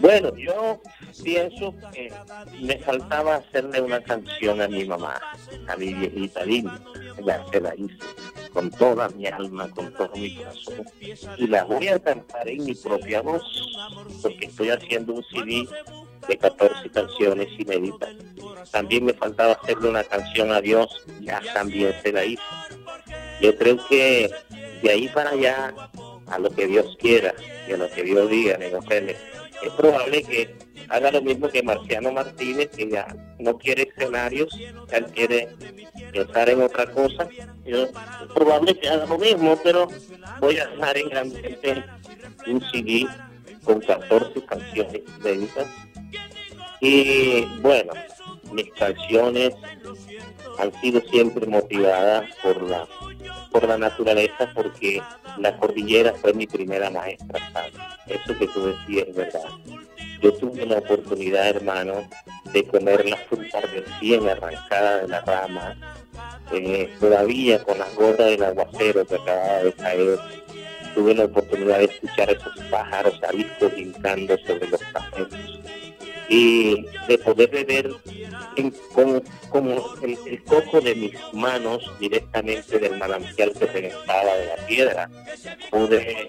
Bueno, 0.00 0.36
yo 0.36 0.80
pienso 1.22 1.74
que 1.92 2.12
me 2.60 2.78
faltaba 2.78 3.36
hacerle 3.36 3.80
una 3.80 4.00
canción 4.02 4.60
a 4.60 4.68
mi 4.68 4.84
mamá, 4.84 5.20
a 5.68 5.76
mi 5.76 5.94
viejita 5.94 6.44
linda. 6.44 6.80
Ya 7.24 7.44
se 7.50 7.60
la 7.60 7.74
hice 7.74 7.96
con 8.52 8.70
toda 8.70 9.08
mi 9.10 9.26
alma, 9.26 9.70
con 9.70 9.92
todo 9.92 10.10
mi 10.16 10.34
corazón. 10.34 10.86
Y 11.36 11.46
la 11.46 11.64
voy 11.64 11.88
a 11.88 11.98
cantar 11.98 12.48
en 12.48 12.64
mi 12.64 12.74
propia 12.74 13.20
voz, 13.20 13.42
porque 14.22 14.46
estoy 14.46 14.70
haciendo 14.70 15.14
un 15.14 15.24
CD 15.24 15.68
de 16.26 16.38
14 16.38 16.90
canciones 16.90 17.48
inéditas. 17.58 18.14
También 18.70 19.04
me 19.04 19.12
faltaba 19.12 19.52
hacerle 19.52 19.90
una 19.90 20.04
canción 20.04 20.52
a 20.52 20.60
Dios, 20.60 20.88
ya 21.20 21.40
también 21.52 21.94
se 22.02 22.12
la 22.12 22.24
hice. 22.24 22.42
Yo 23.40 23.56
creo 23.56 23.76
que 23.88 24.30
de 24.82 24.90
ahí 24.90 25.08
para 25.08 25.30
allá, 25.30 25.74
a 26.28 26.38
lo 26.38 26.50
que 26.50 26.66
Dios 26.66 26.96
quiera 27.00 27.34
y 27.68 27.72
a 27.72 27.76
lo 27.76 27.90
que 27.90 28.02
Dios 28.02 28.28
diga, 28.30 28.58
es 28.60 29.72
probable 29.72 30.22
que 30.22 30.54
haga 30.88 31.10
lo 31.10 31.22
mismo 31.22 31.48
que 31.48 31.62
Marciano 31.62 32.12
Martínez, 32.12 32.70
que 32.70 32.88
ya 32.88 33.06
no 33.38 33.58
quiere 33.58 33.82
escenarios, 33.82 34.56
él 34.92 35.06
quiere 35.14 35.48
pensar 36.12 36.48
en 36.48 36.62
otra 36.62 36.86
cosa. 36.86 37.28
Yo, 37.64 37.84
es 37.84 37.90
probable 38.34 38.78
que 38.78 38.88
haga 38.88 39.06
lo 39.06 39.18
mismo, 39.18 39.58
pero 39.62 39.88
voy 40.40 40.58
a 40.58 40.66
dejar 40.66 40.98
en 40.98 41.08
grande 41.08 41.56
un 42.46 42.60
CD 42.70 43.06
con 43.64 43.80
14 43.80 44.44
canciones 44.44 45.02
inéditas 45.18 45.66
y 46.80 47.44
bueno, 47.60 47.92
mis 48.52 48.70
canciones 48.72 49.54
han 50.58 50.72
sido 50.80 51.00
siempre 51.02 51.46
motivadas 51.46 52.24
por 52.42 52.62
la 52.62 52.86
por 53.50 53.66
la 53.66 53.78
naturaleza 53.78 54.50
porque 54.54 55.02
la 55.38 55.56
cordillera 55.56 56.12
fue 56.14 56.32
mi 56.32 56.46
primera 56.46 56.90
maestra 56.90 57.40
eso 58.06 58.38
que 58.38 58.46
tú 58.48 58.66
decías 58.66 59.08
es 59.08 59.14
verdad 59.14 59.48
yo 60.22 60.32
tuve 60.34 60.66
la 60.66 60.78
oportunidad 60.78 61.48
hermano 61.48 62.08
de 62.52 62.64
comer 62.66 63.08
la 63.08 63.16
fruta 63.16 63.60
recién 63.60 64.28
arrancada 64.28 64.98
de 64.98 65.08
la 65.08 65.20
rama 65.20 65.76
eh, 66.52 66.94
todavía 67.00 67.62
con 67.64 67.78
las 67.78 67.94
gotas 67.94 68.26
del 68.26 68.42
aguacero 68.44 69.04
que 69.04 69.16
acababa 69.16 69.62
de 69.62 69.72
caer. 69.72 70.18
Tuve 70.94 71.14
la 71.14 71.24
oportunidad 71.24 71.78
de 71.78 71.84
escuchar 71.84 72.30
esos 72.30 72.56
pájaros 72.70 73.20
ariscos 73.22 73.72
brincando 73.72 74.36
sobre 74.46 74.68
los 74.68 74.80
cafés 74.92 75.26
y 76.28 76.86
de 77.08 77.18
poder 77.18 77.50
beber 77.50 77.90
con, 78.92 79.22
como 79.48 79.94
el, 80.02 80.42
coco 80.44 80.80
de 80.80 80.94
mis 80.94 81.14
manos 81.32 81.82
directamente 82.00 82.78
del 82.78 82.98
manantial 82.98 83.52
que 83.52 83.66
se 83.68 83.86
estaba 83.86 84.34
de 84.34 84.46
la 84.46 84.66
piedra, 84.66 85.10
pude 85.70 86.28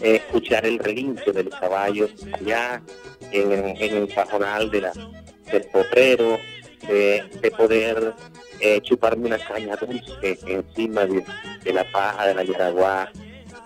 eh, 0.00 0.16
escuchar 0.16 0.66
el 0.66 0.78
relincho 0.78 1.32
del 1.32 1.48
caballo 1.48 2.08
allá 2.32 2.82
en, 3.30 3.76
el 3.80 4.08
pajonal 4.08 4.70
de 4.70 4.80
la, 4.80 4.92
del 5.50 5.64
potrero, 5.64 6.38
de, 6.86 7.52
poder 7.56 8.14
eh, 8.60 8.80
chuparme 8.82 9.26
una 9.26 9.38
caña 9.38 9.76
dulce 9.76 10.38
encima 10.46 11.06
de, 11.06 11.72
la 11.72 11.90
paja 11.90 12.26
de 12.28 12.34
la 12.34 12.44
yaraguá, 12.44 13.10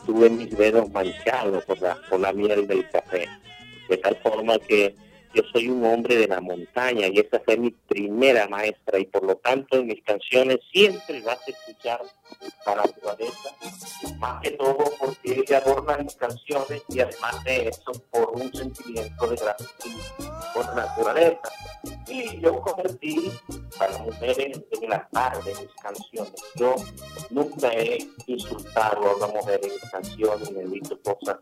tuve 0.04 0.30
mis 0.30 0.56
dedos 0.56 0.90
manchados 0.90 1.64
por 1.64 1.80
la, 1.80 1.98
por 2.08 2.20
la 2.20 2.32
miel 2.32 2.66
del 2.66 2.88
café, 2.90 3.28
de 3.88 3.96
tal 3.96 4.16
forma 4.16 4.58
que 4.58 4.94
yo 5.36 5.42
soy 5.52 5.68
un 5.68 5.84
hombre 5.84 6.16
de 6.16 6.28
la 6.28 6.40
montaña 6.40 7.08
y 7.08 7.18
esa 7.18 7.38
fue 7.40 7.58
mi 7.58 7.70
primera 7.70 8.48
maestra 8.48 8.98
y 8.98 9.04
por 9.04 9.22
lo 9.22 9.36
tanto 9.36 9.76
en 9.76 9.86
mis 9.86 10.02
canciones 10.02 10.60
siempre 10.72 11.20
vas 11.20 11.38
a 11.46 11.50
escuchar 11.50 12.00
la 12.64 12.74
naturaleza, 12.76 13.50
más 14.18 14.40
que 14.40 14.52
todo 14.52 14.84
porque 14.98 15.44
ella 15.44 15.58
adorna 15.58 15.98
mis 15.98 16.16
canciones 16.16 16.82
y 16.88 17.00
además 17.00 17.44
de 17.44 17.68
eso 17.68 17.92
por 18.10 18.30
un 18.30 18.52
sentimiento 18.54 19.26
de 19.26 19.36
gratitud 19.36 20.00
por 20.54 20.66
la 20.68 20.86
naturaleza. 20.86 21.52
Y 22.08 22.40
yo 22.40 22.58
convertí 22.62 23.30
a 23.78 23.88
las 23.88 24.00
mujeres 24.00 24.62
en 24.70 24.88
la 24.88 25.06
tarde 25.08 25.52
de 25.52 25.60
mis 25.60 25.74
canciones. 25.74 26.34
Yo 26.54 26.76
nunca 27.28 27.68
he 27.74 27.98
insultado 28.26 29.10
a 29.10 29.16
una 29.16 29.26
mujer 29.26 29.60
en 29.62 29.90
canciones 29.90 30.50
ni 30.50 30.60
he 30.60 30.66
dicho 30.66 30.98
cosas 31.02 31.36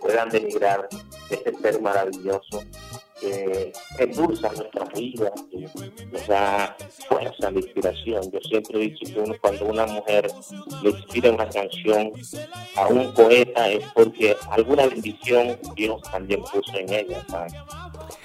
puedan 0.00 0.28
denigrar 0.28 0.88
ese 1.30 1.54
ser 1.54 1.80
maravilloso 1.80 2.64
que 3.20 3.72
endulza 3.98 4.50
nuestra 4.52 4.84
vida, 4.94 5.30
que 5.50 5.68
nos 6.10 6.26
da 6.26 6.76
fuerza, 7.08 7.50
la 7.50 7.58
inspiración. 7.58 8.30
Yo 8.32 8.40
siempre 8.40 8.78
he 8.78 8.88
dicho 8.88 9.24
que 9.24 9.38
cuando 9.38 9.66
una 9.66 9.86
mujer 9.86 10.30
le 10.82 10.90
inspira 10.90 11.30
una 11.30 11.48
canción 11.48 12.12
a 12.76 12.86
un 12.86 13.12
poeta 13.12 13.68
es 13.68 13.84
porque 13.94 14.36
alguna 14.50 14.86
bendición 14.86 15.58
Dios 15.76 16.00
también 16.10 16.42
puso 16.42 16.74
en 16.74 16.92
ella. 16.92 17.24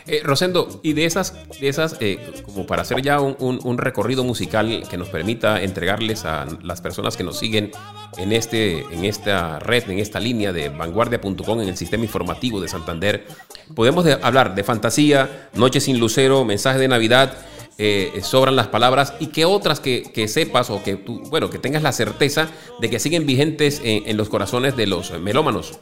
Eh, 0.07 0.21
Rosendo, 0.23 0.79
y 0.83 0.93
de 0.93 1.05
esas, 1.05 1.33
de 1.59 1.67
esas 1.67 1.97
eh, 1.99 2.19
como 2.43 2.67
para 2.67 2.83
hacer 2.83 3.01
ya 3.01 3.19
un, 3.19 3.77
recorrido 3.79 4.23
musical 4.23 4.83
que 4.87 4.97
nos 4.97 5.09
permita 5.09 5.63
entregarles 5.63 6.25
a 6.25 6.45
las 6.61 6.79
personas 6.79 7.17
que 7.17 7.23
nos 7.23 7.39
siguen 7.39 7.71
en, 8.17 8.31
este, 8.31 8.81
en 8.93 9.03
esta 9.03 9.57
red, 9.57 9.89
en 9.89 9.97
esta 9.97 10.19
línea 10.19 10.53
de 10.53 10.69
vanguardia.com, 10.69 11.61
en 11.61 11.69
el 11.69 11.75
sistema 11.75 12.03
informativo 12.03 12.61
de 12.61 12.67
Santander, 12.67 13.25
podemos 13.73 14.05
hablar 14.21 14.53
de 14.53 14.63
fantasía, 14.63 15.49
Noche 15.53 15.79
sin 15.79 15.99
Lucero, 15.99 16.45
mensaje 16.45 16.77
de 16.77 16.87
Navidad. 16.87 17.35
Eh, 17.77 18.21
sobran 18.23 18.55
las 18.55 18.67
palabras 18.67 19.15
y 19.19 19.27
qué 19.27 19.43
otras 19.43 19.81
que, 19.81 20.27
sepas 20.29 20.69
o 20.69 20.81
que 20.81 20.95
tú, 20.95 21.23
bueno, 21.29 21.49
que 21.49 21.59
tengas 21.59 21.83
la 21.83 21.91
certeza 21.91 22.47
de 22.79 22.89
que 22.89 22.99
siguen 22.99 23.25
vigentes 23.25 23.81
en, 23.83 24.15
los 24.15 24.29
corazones 24.29 24.77
de 24.77 24.87
los 24.87 25.11
melómanos. 25.19 25.79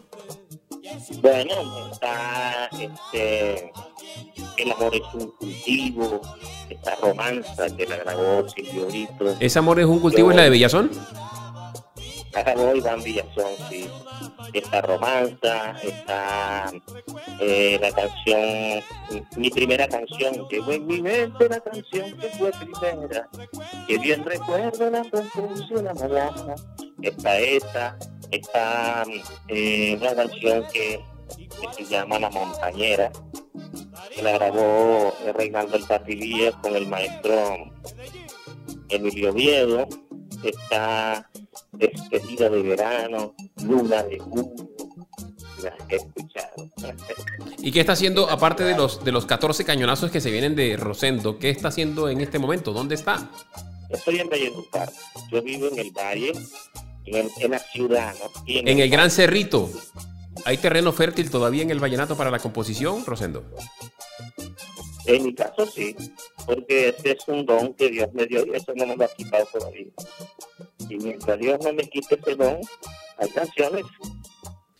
Bueno, 1.21 1.53
está 1.91 2.69
este, 2.71 3.71
el 4.58 4.71
amor 4.71 4.95
es 4.95 5.02
un 5.13 5.32
cultivo, 5.32 6.21
esta 6.69 6.95
romanza 6.95 7.76
que 7.76 7.86
la 7.86 7.97
grabó 7.97 8.47
Silvio 8.49 8.88
Brito. 8.88 9.36
¿Ese 9.39 9.60
amor 9.60 9.80
es 9.80 9.86
un 9.86 9.99
cultivo 9.99 10.32
es 10.32 10.38
la 10.38 10.43
de 10.43 10.49
Villazón? 10.49 10.91
La 12.34 12.43
grabó 12.43 12.76
Iván 12.76 13.04
Villazón, 13.04 13.52
sí. 13.69 13.88
Esta 14.54 14.82
romanza, 14.82 15.76
está 15.84 16.71
eh, 17.39 17.78
la 17.82 17.91
canción, 17.91 18.84
mi 19.38 19.49
primera 19.49 19.88
canción, 19.88 20.47
que 20.47 20.62
fue 20.62 20.76
en 20.76 20.88
mi 20.88 21.02
mente 21.02 21.49
la 21.49 21.60
canción 21.60 22.17
que 22.17 22.30
fue 22.30 22.52
primera, 22.52 23.30
que 23.88 23.97
bien 23.97 24.23
recuerdo 24.23 24.89
la 24.89 25.04
construcción 25.10 25.86
la 25.86 25.93
mañana. 25.93 26.56
Está 27.02 27.39
esta, 27.39 27.97
está 28.32 29.04
eh, 29.47 29.97
una 29.99 30.15
canción 30.15 30.65
que, 30.71 31.04
que 31.38 31.84
se 31.84 31.89
llama 31.89 32.19
La 32.19 32.30
Montañera, 32.30 33.12
la 34.21 34.34
grabó 34.34 35.13
Reinaldo 35.36 35.78
El 35.78 35.84
Patilía 35.86 36.52
con 36.62 36.76
el 36.76 36.88
maestro 36.88 37.71
Emilio 38.89 39.34
Viedo. 39.34 39.88
Está 40.43 41.30
Despedida 41.71 42.49
de 42.49 42.62
Verano, 42.62 43.34
Luna 43.63 44.04
de 44.04 44.19
Junio. 44.19 44.69
he 45.89 45.95
escuchado. 45.95 46.69
¿Y 47.60 47.71
qué 47.71 47.80
está 47.80 47.93
haciendo, 47.93 48.30
aparte 48.30 48.63
de 48.63 48.76
los, 48.76 49.04
de 49.04 49.12
los 49.12 49.26
14 49.26 49.63
cañonazos 49.63 50.12
que 50.12 50.21
se 50.21 50.32
vienen 50.32 50.56
de 50.56 50.76
Rosendo, 50.76 51.39
qué 51.39 51.49
está 51.49 51.69
haciendo 51.69 52.10
en 52.10 52.21
este 52.21 52.39
momento? 52.39 52.73
¿Dónde 52.73 52.95
está? 52.95 53.30
estoy 53.93 54.19
en 54.19 54.30
Valledupar. 54.30 54.91
Yo 55.32 55.41
vivo 55.41 55.67
en 55.67 55.80
el 55.80 55.91
valle, 55.91 56.34
en, 57.06 57.52
la 57.52 57.60
ciudad. 57.60 58.13
En, 58.45 58.80
el, 58.80 58.89
Gran 58.89 59.12
Cerrito. 59.12 59.69
¿Hay 60.46 60.58
terreno 60.58 60.91
fértil 60.91 61.30
todavía 61.30 61.63
en 61.63 61.69
el 61.69 61.80
vallenato 61.80 62.17
para 62.17 62.32
la 62.32 62.39
composición, 62.39 63.06
Rosendo? 63.06 63.43
En 65.06 65.24
mi 65.24 65.36
caso 65.36 65.65
sí, 65.65 65.96
porque 66.46 66.89
ese 66.89 67.12
es 67.12 67.28
un 67.28 67.46
don 67.46 67.74
que 67.74 67.89
Dios 67.89 68.08
me 68.13 68.26
dio 68.26 68.46
y 68.46 68.56
eso 68.56 68.74
no 68.76 68.86
me 68.86 68.96
lo 68.96 69.04
ha 69.04 69.10
quitado 69.10 69.46
todavía. 69.52 69.88
Y 70.89 70.98
mientras 70.98 71.39
Dios 71.39 71.60
no 71.62 71.74
me 71.74 71.84
quite 71.89 72.15
ese 72.15 72.36
don, 72.36 72.58
hay 73.17 73.30
canciones. 73.30 73.86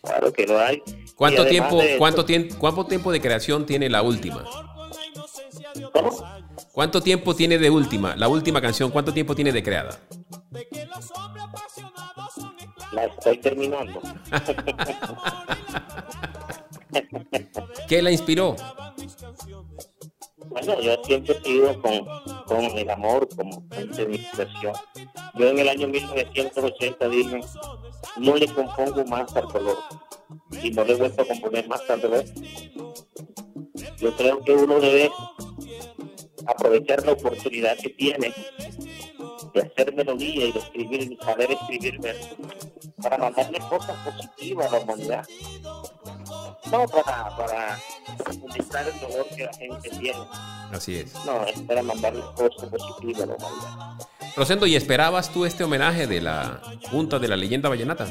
Claro 0.02 0.32
que 0.32 0.48
lo 0.48 0.60
hay. 0.60 0.82
¿Cuánto 1.16 1.46
tiempo, 1.46 1.82
cuánto, 1.98 2.26
tiempo, 2.26 2.56
cuánto 2.58 2.86
tiempo 2.86 3.12
de 3.12 3.22
creación 3.22 3.66
tiene 3.66 3.90
la 3.90 4.02
última? 4.02 4.44
¿Cómo? 5.92 6.34
¿Cuánto 6.72 7.02
tiempo 7.02 7.36
tiene 7.36 7.60
de 7.60 7.70
última? 7.70 8.16
La 8.16 8.28
última 8.28 8.60
canción, 8.60 8.90
¿cuánto 8.90 9.14
tiempo 9.14 9.36
tiene 9.36 9.52
de 9.52 9.62
creada? 9.62 10.00
La 12.94 13.06
estoy 13.06 13.38
terminando. 13.38 14.02
¿Qué 17.88 18.02
la 18.02 18.12
inspiró? 18.12 18.56
Bueno, 20.48 20.80
yo 20.82 20.96
siempre 21.04 21.36
he 21.36 21.44
sido 21.44 21.82
con, 21.82 22.06
con 22.46 22.66
el 22.78 22.90
amor 22.90 23.28
como 23.36 23.64
fuente 23.70 24.06
de 24.06 24.16
inspiración. 24.16 24.74
Yo 25.36 25.50
en 25.50 25.60
el 25.60 25.70
año 25.70 25.88
1980 25.88 27.10
dije, 27.10 27.42
no 28.18 28.36
le 28.36 28.48
compongo 28.48 29.04
más 29.06 29.36
al 29.36 29.46
color 29.46 29.78
y 30.62 30.70
no 30.72 30.84
le 30.84 30.94
he 30.94 30.96
vuelto 30.96 31.24
a 31.24 31.26
componer 31.26 31.68
más 31.68 31.90
al 31.90 32.02
revés. 32.02 32.32
Yo 33.98 34.16
creo 34.16 34.44
que 34.44 34.54
uno 34.54 34.80
debe 34.80 35.12
aprovechar 36.46 37.04
la 37.06 37.14
oportunidad 37.14 37.78
que 37.78 37.90
tiene 37.90 38.34
de 39.54 39.62
hacer 39.62 39.94
melodía 39.96 40.48
y 40.48 40.52
de 40.52 40.60
escribir, 40.60 41.18
saber 41.24 41.52
escribir 41.52 42.00
para 43.02 43.18
mandarle 43.18 43.60
cosas 43.70 43.98
positivas 44.06 44.68
a 44.68 44.78
la 44.78 44.84
humanidad. 44.84 45.28
No 46.72 46.88
para, 46.88 47.36
para 47.38 47.78
el 47.78 49.00
dolor 49.00 49.28
que 49.36 49.44
la 49.46 49.54
gente 49.54 49.90
tiene. 49.90 50.20
Así 50.72 50.98
es. 50.98 51.14
No, 51.26 51.46
es 51.46 51.60
para 51.62 51.84
mandarle 51.84 52.22
cosas 52.36 52.70
positivas 52.70 53.24
a 53.24 53.26
la 53.28 53.36
humanidad. 53.36 54.08
Rosendo, 54.36 54.66
¿y 54.66 54.76
esperabas 54.76 55.32
tú 55.32 55.46
este 55.46 55.64
homenaje 55.64 56.08
de 56.08 56.22
la 56.22 56.62
Junta 56.90 57.20
de 57.20 57.28
la 57.28 57.38
Leyenda 57.38 57.70
Vallenata? 57.70 58.08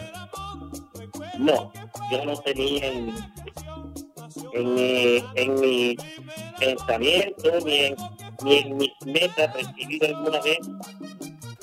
No, 1.39 1.73
yo 2.11 2.25
no 2.25 2.37
tenía 2.37 2.87
en, 2.87 3.13
en, 4.53 4.75
mi, 4.75 5.25
en 5.35 5.61
mi 5.61 5.97
pensamiento 6.61 7.51
ni 7.65 7.77
en, 7.77 7.97
ni 8.45 8.59
en 8.59 8.77
mis 8.77 8.93
metas 9.05 9.53
recibir 9.55 10.05
alguna 10.05 10.41
vez 10.41 10.59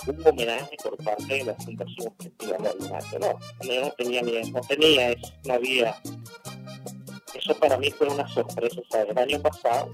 un 0.09 0.27
homenaje 0.27 0.75
por 0.83 0.97
parte 1.03 1.33
de 1.33 1.43
la 1.45 1.55
Fundación 1.55 2.13
Festival. 2.19 2.57
No, 2.61 3.83
no 3.83 3.91
tenía 3.97 4.21
no 4.51 4.61
tenía 4.61 5.11
eso, 5.11 5.33
no 5.45 5.53
había. 5.53 5.95
Eso 7.33 7.55
para 7.59 7.77
mí 7.77 7.91
fue 7.91 8.07
una 8.07 8.27
sorpresa. 8.27 8.81
O 8.81 8.91
sea, 8.91 9.03
el 9.03 9.17
año 9.17 9.41
pasado, 9.41 9.91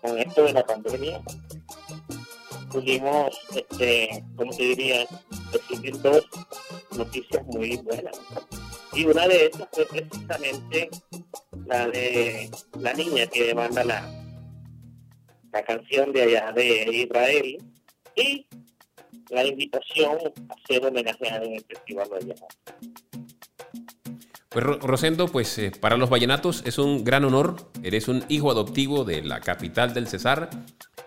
con 0.00 0.18
esto 0.18 0.44
de 0.44 0.52
la 0.52 0.64
pandemia, 0.64 1.20
pudimos, 2.70 3.38
este, 3.54 4.24
como 4.36 4.50
te 4.52 4.62
diría, 4.62 5.06
recibir 5.52 6.00
dos 6.00 6.24
noticias 6.96 7.44
muy 7.46 7.76
buenas. 7.78 8.18
Y 8.92 9.04
una 9.04 9.28
de 9.28 9.46
esas 9.46 9.68
fue 9.72 9.86
precisamente 9.86 10.90
la 11.66 11.86
de 11.88 12.50
la 12.78 12.92
niña 12.94 13.26
que 13.26 13.54
manda 13.54 13.84
la, 13.84 14.20
la 15.52 15.62
canción 15.62 16.12
de 16.12 16.22
allá 16.22 16.52
de 16.52 16.90
Israel 16.92 17.58
y 18.16 18.46
la 19.30 19.44
invitación 19.44 20.18
a 20.48 20.66
ser 20.66 20.84
homenajeada 20.84 21.44
en 21.44 21.54
el 21.54 21.64
Festival 21.64 22.08
Vallenato. 22.10 22.46
Pues 24.50 24.64
Rosendo, 24.64 25.28
pues 25.28 25.56
eh, 25.58 25.70
para 25.70 25.96
los 25.96 26.10
vallenatos 26.10 26.64
es 26.66 26.78
un 26.78 27.04
gran 27.04 27.24
honor. 27.24 27.70
Eres 27.84 28.08
un 28.08 28.24
hijo 28.28 28.50
adoptivo 28.50 29.04
de 29.04 29.22
la 29.22 29.38
capital 29.38 29.94
del 29.94 30.08
Cesar. 30.08 30.50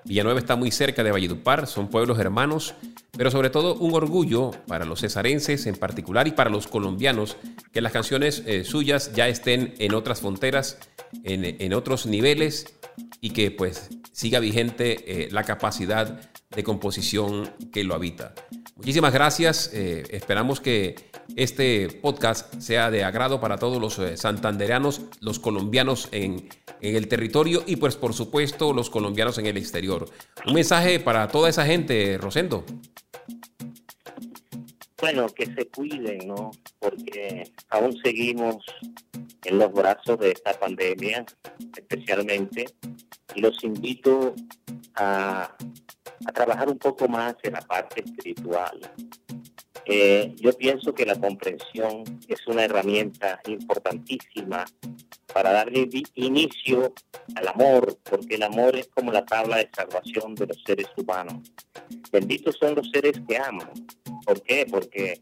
Villanueva 0.05 0.39
está 0.39 0.55
muy 0.55 0.71
cerca 0.71 1.03
de 1.03 1.11
Valledupar, 1.11 1.67
son 1.67 1.89
pueblos 1.89 2.19
hermanos, 2.19 2.73
pero 3.17 3.31
sobre 3.31 3.49
todo 3.49 3.75
un 3.75 3.93
orgullo 3.93 4.51
para 4.67 4.85
los 4.85 5.01
cesarenses 5.01 5.65
en 5.65 5.75
particular 5.75 6.27
y 6.27 6.31
para 6.31 6.49
los 6.49 6.67
colombianos 6.67 7.35
que 7.73 7.81
las 7.81 7.91
canciones 7.91 8.43
eh, 8.45 8.63
suyas 8.63 9.13
ya 9.13 9.27
estén 9.27 9.73
en 9.77 9.93
otras 9.93 10.21
fronteras, 10.21 10.79
en, 11.23 11.73
otros 11.73 12.05
niveles 12.05 12.77
y 13.21 13.31
que 13.31 13.51
pues 13.51 13.89
siga 14.13 14.39
vigente 14.39 15.25
eh, 15.25 15.29
la 15.31 15.43
capacidad 15.43 16.31
de 16.55 16.63
composición 16.63 17.49
que 17.71 17.83
lo 17.83 17.95
habita. 17.95 18.33
Muchísimas 18.75 19.13
gracias. 19.13 19.69
Eh, 19.73 20.03
esperamos 20.09 20.59
que 20.59 20.95
este 21.35 21.87
podcast 22.01 22.53
sea 22.59 22.91
de 22.91 23.03
agrado 23.03 23.39
para 23.39 23.57
todos 23.57 23.79
los 23.79 23.99
eh, 23.99 24.17
santandereanos, 24.17 25.01
los 25.21 25.39
colombianos 25.39 26.09
en, 26.11 26.49
en, 26.81 26.95
el 26.95 27.07
territorio 27.07 27.63
y 27.65 27.77
pues 27.77 27.95
por 27.95 28.13
supuesto 28.13 28.73
los 28.73 28.89
colombianos 28.89 29.37
en 29.37 29.45
el 29.45 29.57
exterior. 29.57 30.09
Un 30.45 30.53
mensaje 30.53 30.99
para 30.99 31.27
toda 31.27 31.49
esa 31.49 31.65
gente, 31.65 32.17
Rosendo. 32.19 32.65
Bueno, 35.03 35.27
que 35.27 35.45
se 35.47 35.67
cuiden, 35.67 36.29
¿no? 36.29 36.51
Porque 36.79 37.51
aún 37.67 37.93
seguimos 38.01 38.63
en 39.43 39.57
los 39.57 39.69
brazos 39.73 40.17
de 40.17 40.31
esta 40.31 40.53
pandemia, 40.53 41.25
especialmente, 41.75 42.65
y 43.35 43.41
los 43.41 43.61
invito 43.65 44.33
a 44.95 45.53
a 46.25 46.31
trabajar 46.31 46.69
un 46.69 46.77
poco 46.77 47.07
más 47.07 47.35
en 47.43 47.53
la 47.53 47.61
parte 47.61 48.03
espiritual. 48.05 48.79
Eh, 49.85 50.33
yo 50.37 50.53
pienso 50.53 50.93
que 50.93 51.05
la 51.05 51.15
comprensión 51.15 52.03
es 52.27 52.47
una 52.47 52.63
herramienta 52.63 53.41
importantísima 53.47 54.63
para 55.33 55.51
darle 55.51 55.89
inicio 56.15 56.93
al 57.35 57.47
amor, 57.49 57.97
porque 58.03 58.35
el 58.35 58.43
amor 58.43 58.75
es 58.77 58.87
como 58.87 59.11
la 59.11 59.25
tabla 59.25 59.57
de 59.57 59.69
salvación 59.75 60.35
de 60.35 60.47
los 60.47 60.63
seres 60.65 60.87
humanos. 60.95 61.51
Benditos 62.11 62.55
son 62.59 62.75
los 62.75 62.89
seres 62.91 63.19
que 63.27 63.37
aman. 63.37 63.69
¿Por 64.25 64.41
qué? 64.41 64.65
Porque 64.69 65.21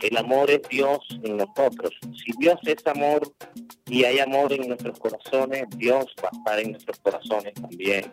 el 0.00 0.16
amor 0.16 0.50
es 0.50 0.60
Dios 0.68 0.98
en 1.22 1.36
nosotros. 1.36 1.92
Si 2.14 2.32
Dios 2.38 2.58
es 2.64 2.86
amor 2.86 3.32
y 3.86 4.04
hay 4.04 4.18
amor 4.18 4.52
en 4.52 4.68
nuestros 4.68 4.98
corazones, 4.98 5.64
Dios 5.76 6.06
va 6.22 6.28
a 6.32 6.36
estar 6.36 6.60
en 6.60 6.72
nuestros 6.72 6.98
corazones 7.00 7.54
también 7.54 8.12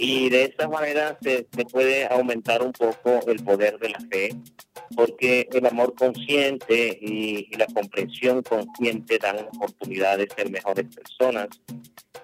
y 0.00 0.30
de 0.30 0.44
esa 0.44 0.66
manera 0.66 1.18
se, 1.20 1.46
puede 1.70 2.06
aumentar 2.06 2.62
un 2.62 2.72
poco 2.72 3.20
el 3.26 3.44
poder 3.44 3.78
de 3.78 3.90
la 3.90 4.00
fe, 4.10 4.30
porque 4.96 5.46
el 5.52 5.66
amor 5.66 5.94
consciente 5.94 6.98
y, 7.02 7.54
la 7.56 7.66
comprensión 7.66 8.42
consciente 8.42 9.18
dan 9.18 9.46
oportunidad 9.54 10.16
de 10.16 10.26
ser 10.34 10.50
mejores 10.50 10.86
personas. 10.86 11.48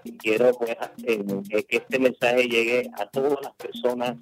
Y 0.04 0.16
quiero 0.16 0.52
pues, 0.52 0.74
que 1.04 1.76
este 1.76 1.98
mensaje 1.98 2.48
llegue 2.48 2.90
a 2.96 3.06
todas 3.10 3.38
las 3.42 3.52
personas 3.56 4.16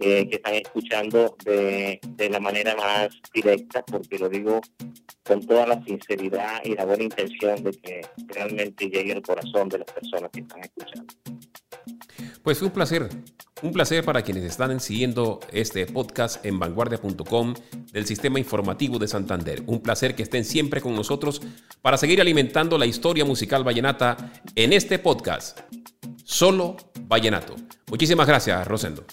eh, 0.00 0.26
que 0.30 0.36
están 0.36 0.54
escuchando 0.54 1.36
de, 1.44 2.00
de 2.02 2.30
la 2.30 2.40
manera 2.40 2.55
más 2.64 3.08
directa, 3.32 3.84
porque 3.84 4.18
lo 4.18 4.28
digo 4.28 4.60
con 5.24 5.44
toda 5.44 5.66
la 5.66 5.84
sinceridad 5.84 6.62
y 6.64 6.74
la 6.74 6.84
buena 6.84 7.04
intención 7.04 7.62
de 7.62 7.72
que 7.72 8.00
realmente 8.28 8.88
llegue 8.88 9.12
al 9.12 9.22
corazón 9.22 9.68
de 9.68 9.78
las 9.78 9.92
personas 9.92 10.30
que 10.32 10.40
están 10.40 10.60
escuchando. 10.60 11.14
Pues 12.42 12.58
fue 12.58 12.68
un 12.68 12.74
placer, 12.74 13.08
un 13.62 13.72
placer 13.72 14.04
para 14.04 14.22
quienes 14.22 14.44
están 14.44 14.78
siguiendo 14.78 15.40
este 15.52 15.84
podcast 15.86 16.44
en 16.46 16.58
vanguardia.com 16.58 17.54
del 17.92 18.06
Sistema 18.06 18.38
Informativo 18.38 18.98
de 18.98 19.08
Santander. 19.08 19.62
Un 19.66 19.80
placer 19.80 20.14
que 20.14 20.22
estén 20.22 20.44
siempre 20.44 20.80
con 20.80 20.94
nosotros 20.94 21.42
para 21.82 21.96
seguir 21.96 22.20
alimentando 22.20 22.78
la 22.78 22.86
historia 22.86 23.24
musical 23.24 23.66
vallenata 23.66 24.32
en 24.54 24.72
este 24.72 24.98
podcast. 24.98 25.60
Solo 26.24 26.76
Vallenato. 27.02 27.56
Muchísimas 27.88 28.26
gracias, 28.26 28.66
Rosendo. 28.66 29.04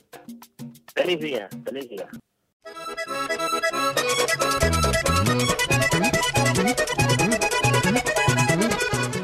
Feliz 0.94 1.20
día, 1.20 1.50
feliz 1.66 1.90
día. 1.90 2.08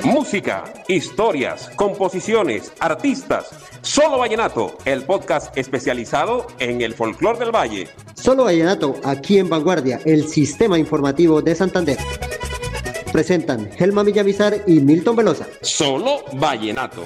Música, 0.03 0.65
historias, 0.87 1.69
composiciones, 1.75 2.73
artistas. 2.79 3.49
Solo 3.81 4.17
Vallenato, 4.17 4.77
el 4.85 5.03
podcast 5.03 5.57
especializado 5.57 6.47
en 6.59 6.81
el 6.81 6.93
folclor 6.93 7.39
del 7.39 7.55
valle. 7.55 7.87
Solo 8.15 8.43
Vallenato, 8.43 8.95
aquí 9.03 9.37
en 9.37 9.49
Vanguardia, 9.49 10.01
el 10.05 10.27
sistema 10.27 10.77
informativo 10.77 11.41
de 11.41 11.55
Santander. 11.55 11.97
Presentan 13.11 13.69
Helma 13.77 14.03
Villamizar 14.03 14.63
y 14.67 14.81
Milton 14.81 15.15
Velosa. 15.15 15.47
Solo 15.61 16.23
Vallenato. 16.33 17.03